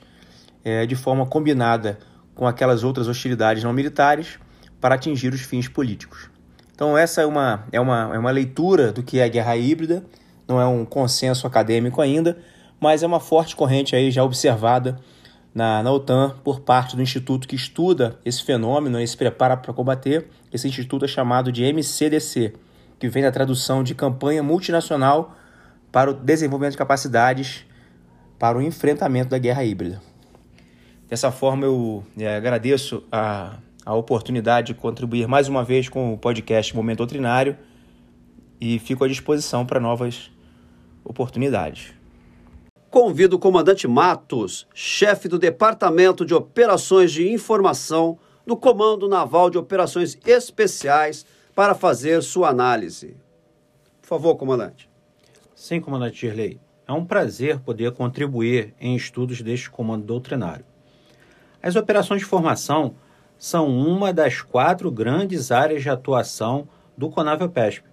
é, 0.64 0.86
de 0.86 0.96
forma 0.96 1.26
combinada 1.26 1.98
com 2.36 2.46
aquelas 2.46 2.84
outras 2.84 3.08
hostilidades 3.08 3.64
não 3.64 3.74
militares 3.74 4.38
para 4.80 4.94
atingir 4.94 5.34
os 5.34 5.42
fins 5.42 5.68
políticos. 5.68 6.30
Então, 6.76 6.96
essa 6.96 7.24
é 7.24 7.26
uma, 7.26 7.66
é 7.72 7.80
uma, 7.80 8.12
é 8.14 8.20
uma 8.20 8.32
leitura 8.32 8.92
do 8.92 9.02
que 9.02 9.18
é 9.18 9.24
a 9.24 9.28
guerra 9.28 9.58
híbrida, 9.58 10.06
não 10.52 10.62
é 10.62 10.66
um 10.68 10.86
consenso 10.86 11.48
acadêmico 11.48 12.02
ainda, 12.02 12.38
mas 12.80 13.04
é 13.04 13.08
uma 13.08 13.20
forte 13.20 13.56
corrente 13.56 13.96
aí 13.96 14.12
já 14.12 14.24
observada 14.24 15.00
na, 15.54 15.84
na 15.84 15.92
OTAN 15.92 16.36
por 16.44 16.62
parte 16.62 16.96
do 16.96 17.02
instituto 17.02 17.48
que 17.48 17.56
estuda 17.56 18.20
esse 18.24 18.44
fenômeno 18.44 19.00
e 19.00 19.08
se 19.08 19.16
prepara 19.16 19.56
para 19.58 19.74
combater. 19.74 20.28
Esse 20.52 20.68
instituto 20.68 21.06
é 21.06 21.08
chamado 21.08 21.52
de 21.52 21.64
MCDC, 21.64 22.54
que 23.00 23.08
vem 23.08 23.24
da 23.24 23.32
tradução 23.32 23.84
de 23.84 23.96
Campanha 23.96 24.44
Multinacional 24.44 25.36
para 25.92 26.12
o 26.12 26.14
Desenvolvimento 26.14 26.74
de 26.74 26.78
Capacidades 26.78 27.66
para 28.40 28.58
o 28.58 28.62
Enfrentamento 28.62 29.30
da 29.30 29.38
Guerra 29.38 29.64
Híbrida. 29.64 30.02
Dessa 31.08 31.32
forma, 31.32 31.66
eu 31.66 32.04
é, 32.18 32.36
agradeço 32.36 33.04
a, 33.12 33.58
a 33.86 33.94
oportunidade 33.94 34.68
de 34.68 34.74
contribuir 34.74 35.28
mais 35.28 35.48
uma 35.48 35.64
vez 35.64 35.90
com 35.90 36.14
o 36.14 36.18
podcast 36.18 36.76
Momento 36.76 37.00
Doutrinário 37.00 37.58
e 38.60 38.80
fico 38.80 39.04
à 39.04 39.08
disposição 39.08 39.66
para 39.66 39.80
novas 39.80 40.32
oportunidades. 41.04 41.94
Convido 42.90 43.38
o 43.38 43.40
comandante 43.40 43.88
Matos, 43.88 44.68
chefe 44.74 45.28
do 45.28 45.40
Departamento 45.40 46.26
de 46.26 46.34
Operações 46.34 47.12
de 47.12 47.32
Informação 47.32 48.18
do 48.46 48.58
Comando 48.58 49.08
Naval 49.08 49.50
de 49.50 49.58
Operações 49.58 50.18
Especiais, 50.26 51.26
para 51.56 51.76
fazer 51.76 52.22
sua 52.22 52.50
análise. 52.50 53.16
Por 54.02 54.08
favor, 54.08 54.36
comandante. 54.36 54.90
Sim, 55.56 55.80
comandante 55.80 56.22
Girley. 56.22 56.60
É 56.88 56.92
um 56.92 57.06
prazer 57.06 57.60
poder 57.60 57.92
contribuir 57.92 58.74
em 58.80 58.96
estudos 58.96 59.42
deste 59.42 59.70
comando 59.70 60.06
doutrinário. 60.06 60.66
As 61.62 61.76
operações 61.76 62.22
de 62.22 62.26
formação 62.26 62.96
são 63.38 63.68
uma 63.68 64.12
das 64.12 64.42
quatro 64.42 64.92
grandes 64.92 65.52
áreas 65.52 65.84
de 65.84 65.90
atuação 65.90 66.68
do 66.98 67.10
CONAVE-PESP. 67.10 67.86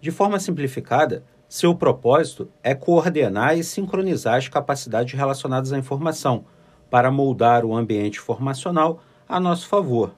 De 0.00 0.10
forma 0.10 0.38
simplificada, 0.38 1.24
seu 1.48 1.74
propósito 1.74 2.50
é 2.62 2.74
coordenar 2.74 3.56
e 3.56 3.62
sincronizar 3.62 4.36
as 4.36 4.48
capacidades 4.48 5.14
relacionadas 5.14 5.72
à 5.72 5.78
informação 5.78 6.44
para 6.90 7.10
moldar 7.10 7.64
o 7.64 7.74
ambiente 7.74 8.18
formacional 8.18 9.00
a 9.28 9.38
nosso 9.38 9.68
favor. 9.68 10.14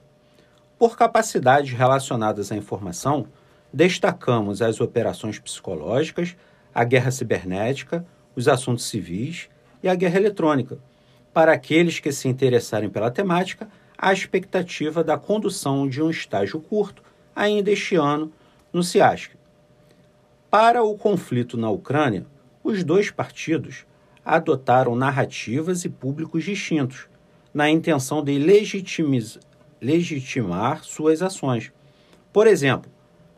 Por 0.78 0.96
capacidades 0.96 1.72
relacionadas 1.72 2.50
à 2.50 2.56
informação, 2.56 3.26
destacamos 3.72 4.62
as 4.62 4.80
operações 4.80 5.38
psicológicas, 5.38 6.36
a 6.74 6.84
guerra 6.84 7.10
cibernética, 7.10 8.06
os 8.34 8.48
assuntos 8.48 8.84
civis 8.84 9.48
e 9.82 9.88
a 9.88 9.94
guerra 9.94 10.18
eletrônica, 10.18 10.78
para 11.32 11.52
aqueles 11.52 12.00
que 12.00 12.12
se 12.12 12.28
interessarem 12.28 12.88
pela 12.88 13.10
temática, 13.10 13.68
a 13.96 14.12
expectativa 14.12 15.04
da 15.04 15.18
condução 15.18 15.88
de 15.88 16.02
um 16.02 16.08
estágio 16.08 16.60
curto 16.60 17.02
ainda 17.34 17.70
este 17.70 17.96
ano 17.96 18.32
no 18.72 18.82
CIASC. 18.82 19.37
Para 20.50 20.82
o 20.82 20.96
conflito 20.96 21.58
na 21.58 21.68
Ucrânia, 21.68 22.24
os 22.64 22.82
dois 22.82 23.10
partidos 23.10 23.84
adotaram 24.24 24.96
narrativas 24.96 25.84
e 25.84 25.90
públicos 25.90 26.42
distintos, 26.42 27.06
na 27.52 27.68
intenção 27.68 28.24
de 28.24 28.38
legitimar 29.78 30.84
suas 30.84 31.20
ações. 31.20 31.70
Por 32.32 32.46
exemplo, 32.46 32.90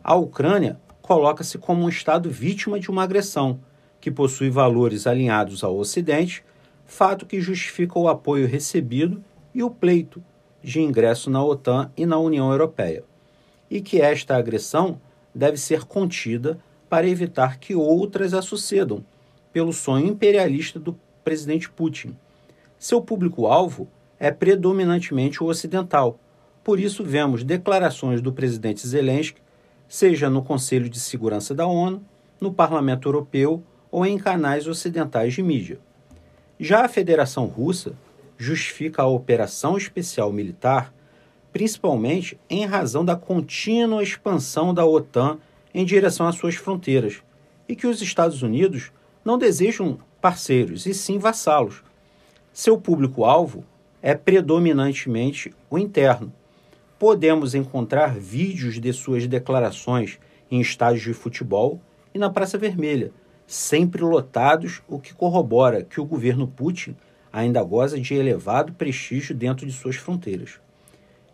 a 0.04 0.14
Ucrânia 0.14 0.80
coloca-se 1.02 1.58
como 1.58 1.82
um 1.82 1.88
Estado 1.88 2.30
vítima 2.30 2.78
de 2.78 2.88
uma 2.88 3.02
agressão, 3.02 3.58
que 4.00 4.12
possui 4.12 4.48
valores 4.48 5.04
alinhados 5.04 5.64
ao 5.64 5.76
Ocidente, 5.76 6.44
fato 6.86 7.26
que 7.26 7.40
justifica 7.40 7.98
o 7.98 8.06
apoio 8.06 8.46
recebido 8.46 9.20
e 9.52 9.64
o 9.64 9.70
pleito 9.70 10.22
de 10.62 10.80
ingresso 10.80 11.28
na 11.28 11.44
OTAN 11.44 11.90
e 11.96 12.06
na 12.06 12.18
União 12.18 12.52
Europeia, 12.52 13.02
e 13.68 13.80
que 13.80 14.00
esta 14.00 14.36
agressão 14.36 15.00
deve 15.34 15.56
ser 15.56 15.84
contida 15.84 16.56
para 16.90 17.08
evitar 17.08 17.58
que 17.58 17.74
outras 17.74 18.34
a 18.34 18.42
sucedam, 18.42 19.02
pelo 19.52 19.72
sonho 19.72 20.06
imperialista 20.06 20.78
do 20.78 20.94
presidente 21.24 21.70
Putin. 21.70 22.14
Seu 22.78 23.00
público-alvo 23.00 23.88
é 24.18 24.30
predominantemente 24.30 25.42
o 25.42 25.46
ocidental. 25.46 26.18
Por 26.62 26.78
isso, 26.78 27.02
vemos 27.02 27.42
declarações 27.42 28.20
do 28.20 28.32
presidente 28.32 28.86
Zelensky, 28.86 29.40
seja 29.88 30.28
no 30.28 30.42
Conselho 30.42 30.90
de 30.90 31.00
Segurança 31.00 31.54
da 31.54 31.66
ONU, 31.66 32.02
no 32.40 32.52
Parlamento 32.52 33.08
Europeu 33.08 33.62
ou 33.90 34.04
em 34.04 34.18
canais 34.18 34.66
ocidentais 34.66 35.32
de 35.32 35.42
mídia. 35.42 35.78
Já 36.58 36.84
a 36.84 36.88
Federação 36.88 37.46
Russa 37.46 37.94
justifica 38.36 39.02
a 39.02 39.06
operação 39.06 39.76
especial 39.78 40.32
militar 40.32 40.92
principalmente 41.52 42.38
em 42.48 42.64
razão 42.64 43.04
da 43.04 43.16
contínua 43.16 44.02
expansão 44.02 44.72
da 44.72 44.84
OTAN 44.84 45.38
em 45.74 45.84
direção 45.84 46.26
às 46.26 46.36
suas 46.36 46.54
fronteiras 46.54 47.22
e 47.68 47.76
que 47.76 47.86
os 47.86 48.02
Estados 48.02 48.42
Unidos 48.42 48.90
não 49.24 49.38
desejam 49.38 49.98
parceiros, 50.20 50.86
e 50.86 50.94
sim 50.94 51.18
vassalos. 51.18 51.82
Seu 52.52 52.78
público-alvo 52.78 53.64
é 54.02 54.14
predominantemente 54.14 55.54
o 55.70 55.78
interno. 55.78 56.32
Podemos 56.98 57.54
encontrar 57.54 58.18
vídeos 58.18 58.80
de 58.80 58.92
suas 58.92 59.26
declarações 59.26 60.18
em 60.50 60.60
estádios 60.60 61.04
de 61.04 61.14
futebol 61.14 61.80
e 62.12 62.18
na 62.18 62.28
Praça 62.28 62.58
Vermelha, 62.58 63.12
sempre 63.46 64.02
lotados, 64.02 64.82
o 64.88 64.98
que 64.98 65.14
corrobora 65.14 65.84
que 65.84 66.00
o 66.00 66.04
governo 66.04 66.46
Putin 66.46 66.96
ainda 67.32 67.62
goza 67.62 68.00
de 68.00 68.14
elevado 68.14 68.72
prestígio 68.72 69.34
dentro 69.34 69.64
de 69.64 69.72
suas 69.72 69.96
fronteiras. 69.96 70.60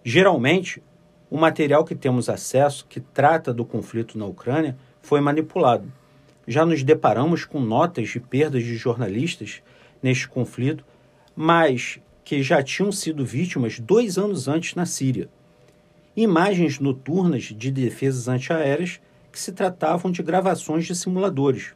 Geralmente, 0.04 0.82
o 1.30 1.36
material 1.36 1.84
que 1.84 1.94
temos 1.94 2.28
acesso 2.28 2.86
que 2.88 3.00
trata 3.00 3.52
do 3.52 3.64
conflito 3.64 4.18
na 4.18 4.26
Ucrânia 4.26 4.76
foi 5.00 5.20
manipulado 5.20 5.92
já 6.46 6.64
nos 6.64 6.82
deparamos 6.82 7.44
com 7.44 7.60
notas 7.60 8.08
de 8.08 8.20
perdas 8.20 8.62
de 8.62 8.76
jornalistas 8.76 9.62
neste 10.02 10.28
conflito, 10.28 10.84
mas 11.34 11.98
que 12.24 12.42
já 12.42 12.62
tinham 12.62 12.92
sido 12.92 13.24
vítimas 13.24 13.80
dois 13.80 14.16
anos 14.16 14.46
antes 14.46 14.74
na 14.74 14.86
Síria. 14.86 15.28
Imagens 16.16 16.78
noturnas 16.78 17.44
de 17.44 17.70
defesas 17.70 18.28
antiaéreas 18.28 19.00
que 19.32 19.38
se 19.38 19.52
tratavam 19.52 20.10
de 20.10 20.22
gravações 20.22 20.86
de 20.86 20.94
simuladores. 20.94 21.74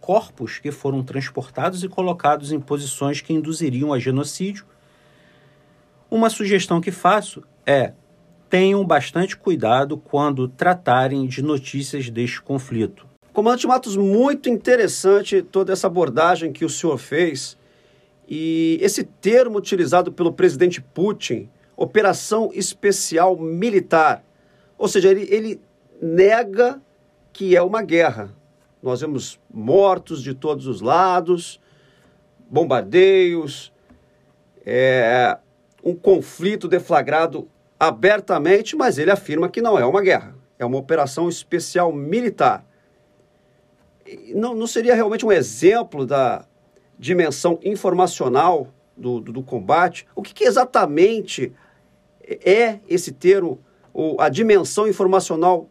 Corpos 0.00 0.58
que 0.58 0.70
foram 0.70 1.02
transportados 1.02 1.82
e 1.82 1.88
colocados 1.88 2.52
em 2.52 2.60
posições 2.60 3.20
que 3.20 3.32
induziriam 3.32 3.92
a 3.92 3.98
genocídio. 3.98 4.66
Uma 6.10 6.28
sugestão 6.28 6.80
que 6.80 6.92
faço 6.92 7.42
é: 7.66 7.94
tenham 8.54 8.84
bastante 8.84 9.36
cuidado 9.36 9.98
quando 9.98 10.46
tratarem 10.46 11.26
de 11.26 11.42
notícias 11.42 12.08
deste 12.08 12.40
conflito. 12.40 13.04
Comandante 13.32 13.66
Matos, 13.66 13.96
muito 13.96 14.48
interessante 14.48 15.42
toda 15.42 15.72
essa 15.72 15.88
abordagem 15.88 16.52
que 16.52 16.64
o 16.64 16.68
senhor 16.68 16.96
fez. 16.96 17.58
E 18.28 18.78
esse 18.80 19.02
termo 19.02 19.58
utilizado 19.58 20.12
pelo 20.12 20.32
presidente 20.32 20.80
Putin, 20.80 21.50
operação 21.76 22.50
especial 22.54 23.36
militar. 23.36 24.24
Ou 24.78 24.86
seja, 24.86 25.10
ele, 25.10 25.26
ele 25.28 25.60
nega 26.00 26.80
que 27.32 27.56
é 27.56 27.60
uma 27.60 27.82
guerra. 27.82 28.32
Nós 28.80 29.00
vemos 29.00 29.36
mortos 29.52 30.22
de 30.22 30.32
todos 30.32 30.68
os 30.68 30.80
lados, 30.80 31.60
bombardeios, 32.48 33.72
é, 34.64 35.36
um 35.82 35.96
conflito 35.96 36.68
deflagrado 36.68 37.48
abertamente, 37.78 38.76
mas 38.76 38.98
ele 38.98 39.10
afirma 39.10 39.48
que 39.48 39.60
não 39.60 39.78
é 39.78 39.84
uma 39.84 40.02
guerra, 40.02 40.34
é 40.58 40.64
uma 40.64 40.78
operação 40.78 41.28
especial 41.28 41.92
militar 41.92 42.64
não, 44.34 44.54
não 44.54 44.66
seria 44.66 44.94
realmente 44.94 45.24
um 45.24 45.32
exemplo 45.32 46.06
da 46.06 46.44
dimensão 46.98 47.58
informacional 47.62 48.68
do, 48.96 49.20
do, 49.20 49.32
do 49.32 49.42
combate? 49.42 50.06
O 50.14 50.22
que, 50.22 50.34
que, 50.34 50.44
exatamente 50.44 51.52
é 52.22 52.78
esse 52.88 53.12
termo, 53.12 53.60
ou 53.92 54.20
a 54.20 54.28
dimensão 54.28 54.86
informacional 54.86 55.68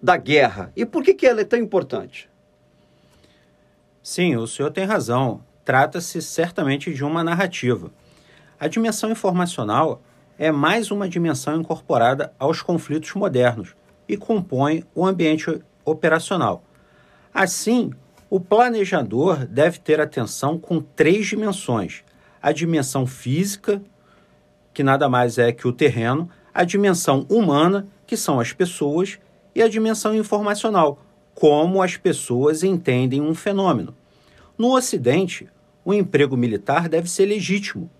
da 0.00 0.16
guerra? 0.16 0.72
E 0.74 0.84
por 0.84 1.02
que, 1.02 1.14
que 1.14 1.26
ela 1.26 1.40
é 1.40 1.44
tão 1.44 1.58
importante? 1.58 2.28
Sim, 4.02 4.36
o 4.36 4.46
senhor 4.46 4.70
tem 4.70 4.84
razão. 4.84 5.44
Trata-se 5.64 6.20
certamente 6.20 6.92
de 6.92 7.04
uma 7.04 7.22
narrativa. 7.22 7.92
A 8.58 8.66
dimensão 8.66 9.10
informacional 9.10 10.02
é 10.38 10.50
mais 10.50 10.90
uma 10.90 11.08
dimensão 11.08 11.60
incorporada 11.60 12.32
aos 12.38 12.62
conflitos 12.62 13.12
modernos 13.14 13.74
e 14.08 14.16
compõe 14.16 14.84
o 14.94 15.06
ambiente 15.06 15.62
operacional. 15.84 16.64
Assim, 17.32 17.92
o 18.28 18.40
planejador 18.40 19.46
deve 19.46 19.78
ter 19.78 20.00
atenção 20.00 20.58
com 20.58 20.80
três 20.80 21.26
dimensões: 21.26 22.02
a 22.40 22.52
dimensão 22.52 23.06
física, 23.06 23.82
que 24.72 24.82
nada 24.82 25.08
mais 25.08 25.38
é 25.38 25.52
que 25.52 25.68
o 25.68 25.72
terreno, 25.72 26.28
a 26.52 26.64
dimensão 26.64 27.26
humana, 27.28 27.86
que 28.06 28.16
são 28.16 28.40
as 28.40 28.52
pessoas, 28.52 29.18
e 29.54 29.62
a 29.62 29.68
dimensão 29.68 30.14
informacional, 30.14 31.04
como 31.34 31.82
as 31.82 31.96
pessoas 31.96 32.62
entendem 32.62 33.20
um 33.20 33.34
fenômeno. 33.34 33.94
No 34.56 34.74
Ocidente, 34.74 35.48
o 35.84 35.92
emprego 35.92 36.36
militar 36.36 36.88
deve 36.88 37.10
ser 37.10 37.26
legítimo, 37.26 37.90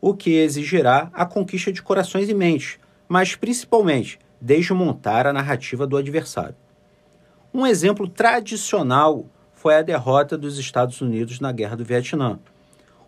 o 0.00 0.14
que 0.14 0.30
exigirá 0.36 1.10
a 1.12 1.26
conquista 1.26 1.72
de 1.72 1.82
corações 1.82 2.28
e 2.28 2.34
mentes, 2.34 2.78
mas 3.08 3.34
principalmente 3.34 4.18
desmontar 4.40 5.26
a 5.26 5.32
narrativa 5.32 5.86
do 5.86 5.96
adversário. 5.96 6.56
Um 7.52 7.66
exemplo 7.66 8.08
tradicional 8.08 9.26
foi 9.52 9.74
a 9.74 9.82
derrota 9.82 10.38
dos 10.38 10.58
Estados 10.58 11.00
Unidos 11.00 11.40
na 11.40 11.52
Guerra 11.52 11.76
do 11.76 11.84
Vietnã. 11.84 12.38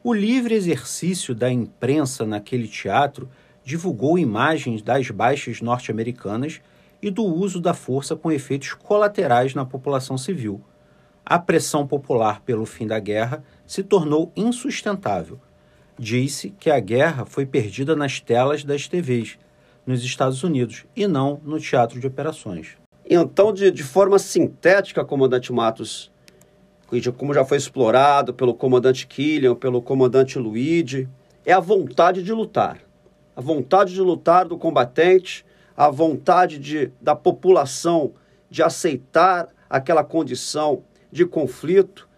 O 0.05 0.13
livre 0.13 0.55
exercício 0.55 1.35
da 1.35 1.51
imprensa 1.51 2.27
naquele 2.27 2.69
teatro 2.69 3.31
divulgou 3.65 4.19
imagens 4.19 4.83
das 4.83 5.09
baixas 5.11 5.61
norte-americanas 5.61 6.61
e 7.01 7.11
do 7.11 7.25
uso 7.25 7.61
da 7.61 7.73
força 7.73 8.15
com 8.15 8.31
efeitos 8.31 8.75
colaterais 8.75 9.55
na 9.55 9.65
população 9.65 10.19
civil. 10.19 10.61
A 11.25 11.39
pressão 11.39 11.87
popular 11.87 12.41
pelo 12.41 12.67
fim 12.67 12.87
da 12.87 12.99
guerra 12.99 13.45
se 13.65 13.83
tornou 13.83 14.33
insustentável. 14.37 15.41
Disse 16.05 16.51
que 16.59 16.69
a 16.69 16.81
guerra 16.81 17.25
foi 17.25 17.47
perdida 17.47 17.95
nas 17.95 18.19
telas 18.19 18.65
das 18.65 18.89
TVs 18.89 19.39
nos 19.87 20.03
Estados 20.03 20.43
Unidos 20.43 20.85
e 20.97 21.07
não 21.07 21.41
no 21.45 21.61
teatro 21.61 22.01
de 22.01 22.07
operações. 22.09 22.77
Então, 23.09 23.53
de, 23.53 23.71
de 23.71 23.85
forma 23.85 24.19
sintética, 24.19 25.05
comandante 25.05 25.53
Matos, 25.53 26.11
como 27.17 27.33
já 27.33 27.45
foi 27.45 27.57
explorado 27.57 28.35
pelo 28.35 28.53
comandante 28.53 29.07
Killian, 29.07 29.55
pelo 29.55 29.81
comandante 29.81 30.41
Luigi, 30.41 31.09
é 31.47 31.53
a 31.53 31.61
vontade 31.61 32.25
de 32.25 32.33
lutar. 32.33 32.79
A 33.37 33.41
vontade 33.41 33.95
de 33.95 34.01
lutar 34.01 34.45
do 34.45 34.59
combatente, 34.59 35.47
a 35.77 35.89
vontade 35.89 36.59
de, 36.59 36.91
da 37.01 37.15
população 37.15 38.13
de 38.51 38.61
aceitar 38.61 39.47
aquela 39.71 40.03
condição 40.03 40.83
de 41.13 41.25
conflito. 41.25 42.09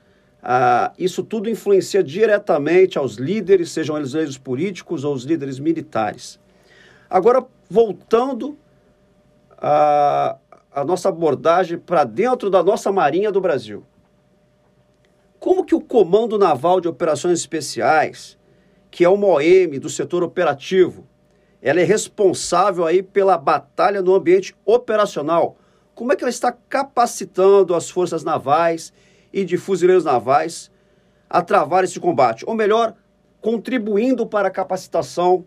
Ah, 0.47 0.93
isso 0.99 1.25
tudo 1.25 1.49
influencia 1.49 2.05
diretamente 2.05 2.99
aos 2.99 3.15
líderes, 3.15 3.71
sejam 3.71 3.97
eles 3.97 4.13
líderes 4.13 4.37
políticos 4.37 5.03
ou 5.03 5.15
os 5.15 5.25
líderes 5.25 5.59
militares. 5.59 6.39
Agora, 7.09 7.47
voltando 7.71 8.55
a, 9.57 10.37
a 10.71 10.85
nossa 10.85 11.09
abordagem 11.09 11.79
para 11.79 12.05
dentro 12.05 12.51
da 12.51 12.63
nossa 12.63 12.93
Marinha 12.93 13.33
do 13.33 13.41
Brasil. 13.41 13.87
Como 15.41 15.65
que 15.65 15.75
o 15.75 15.81
Comando 15.81 16.39
Naval 16.39 16.79
de 16.79 16.89
Operações 16.89 17.39
Especiais, 17.39 18.37
que 18.91 19.03
é 19.03 19.09
o 19.09 19.17
MOEM 19.17 19.79
do 19.79 19.89
setor 19.89 20.23
operativo, 20.23 21.07
ela 21.63 21.81
é 21.81 21.85
responsável 21.85 22.85
aí 22.85 23.03
pela 23.03 23.39
batalha 23.39 24.03
no 24.03 24.15
ambiente 24.15 24.55
operacional. 24.67 25.57
Como 25.95 26.13
é 26.13 26.17
que 26.17 26.23
ela 26.23 26.31
está 26.31 26.53
capacitando 26.53 27.75
as 27.75 27.89
forças 27.89 28.23
navais 28.23 28.93
e 29.35 29.45
de 29.45 29.57
fuzileiros 29.57 30.05
navais 30.05 30.71
a 31.29 31.43
travar 31.43 31.83
esse 31.83 31.99
combate? 31.99 32.45
Ou 32.47 32.55
melhor, 32.55 32.95
contribuindo 33.41 34.25
para 34.25 34.47
a 34.47 34.51
capacitação 34.51 35.45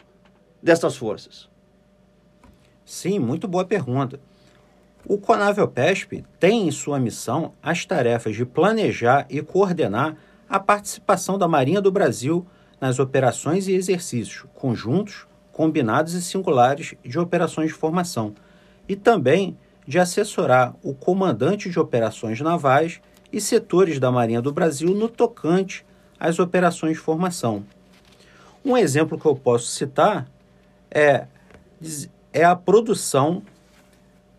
dessas 0.62 0.98
forças? 0.98 1.50
Sim, 2.84 3.18
muito 3.18 3.48
boa 3.48 3.64
pergunta. 3.64 4.20
O 5.06 5.18
CONAVEL-PESP 5.18 6.26
tem 6.38 6.68
em 6.68 6.72
sua 6.72 7.00
missão 7.00 7.54
as 7.64 7.86
tarefas 7.86 8.36
de 8.36 8.46
planejar 8.46 9.26
e 9.30 9.42
coordenar 9.42 10.18
a 10.50 10.60
participação 10.60 11.38
da 11.38 11.48
Marinha 11.48 11.82
do 11.82 11.92
Brasil 11.92 12.46
nas 12.82 13.00
operações 13.00 13.70
e 13.70 13.74
exercícios 13.74 14.46
conjuntos, 14.54 15.26
combinados 15.54 16.14
e 16.14 16.22
singulares 16.22 16.94
de 17.04 17.18
operações 17.18 17.70
de 17.70 17.74
formação, 17.74 18.36
e 18.88 18.98
também 18.98 19.58
de 19.88 19.98
assessorar 19.98 20.76
o 20.84 20.94
comandante 20.94 21.70
de 21.70 21.80
operações 21.80 22.42
navais 22.42 23.00
e 23.32 23.42
setores 23.42 24.00
da 24.00 24.12
Marinha 24.12 24.42
do 24.42 24.52
Brasil 24.52 24.90
no 24.94 25.10
tocante 25.10 25.86
às 26.20 26.40
operações 26.40 26.94
de 26.94 27.00
formação. 27.00 27.64
Um 28.64 28.76
exemplo 28.76 29.20
que 29.20 29.26
eu 29.26 29.36
posso 29.36 29.68
citar 29.68 30.30
é, 30.92 31.28
é 32.34 32.44
a 32.44 32.56
produção 32.56 33.44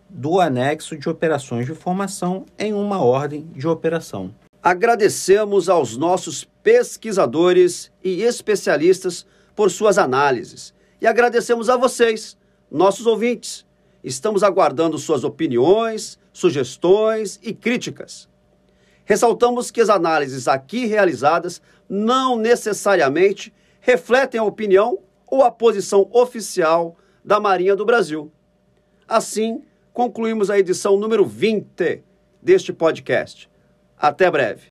do 0.09 0.41
anexo 0.41 0.97
de 0.97 1.09
operações 1.09 1.67
de 1.67 1.75
formação 1.75 2.47
em 2.59 2.73
uma 2.73 3.03
ordem 3.03 3.47
de 3.55 3.67
operação. 3.69 4.35
Agradecemos 4.63 5.69
aos 5.69 5.97
nossos 5.97 6.45
pesquisadores 6.63 7.93
e 8.03 8.23
especialistas 8.23 9.27
por 9.55 9.71
suas 9.71 9.99
análises 9.99 10.75
e 11.01 11.07
agradecemos 11.07 11.69
a 11.69 11.77
vocês, 11.77 12.37
nossos 12.71 13.07
ouvintes. 13.07 13.65
Estamos 14.03 14.43
aguardando 14.43 14.99
suas 14.99 15.25
opiniões, 15.25 16.19
sugestões 16.33 17.39
e 17.43 17.53
críticas. 17.53 18.29
Ressaltamos 19.09 19.71
que 19.71 19.81
as 19.81 19.89
análises 19.89 20.47
aqui 20.47 20.85
realizadas 20.85 21.63
não 21.89 22.37
necessariamente 22.37 23.51
refletem 23.81 24.39
a 24.39 24.45
opinião 24.45 24.99
ou 25.27 25.43
a 25.43 25.51
posição 25.51 26.07
oficial 26.13 26.95
da 27.25 27.41
Marinha 27.41 27.75
do 27.75 27.87
Brasil. 27.87 28.31
Assim, 29.09 29.63
concluímos 29.95 30.51
a 30.51 30.59
edição 30.59 30.99
número 30.99 31.25
20 31.25 32.05
deste 32.43 32.71
podcast. 32.71 33.49
Até 33.97 34.31
breve. 34.31 34.65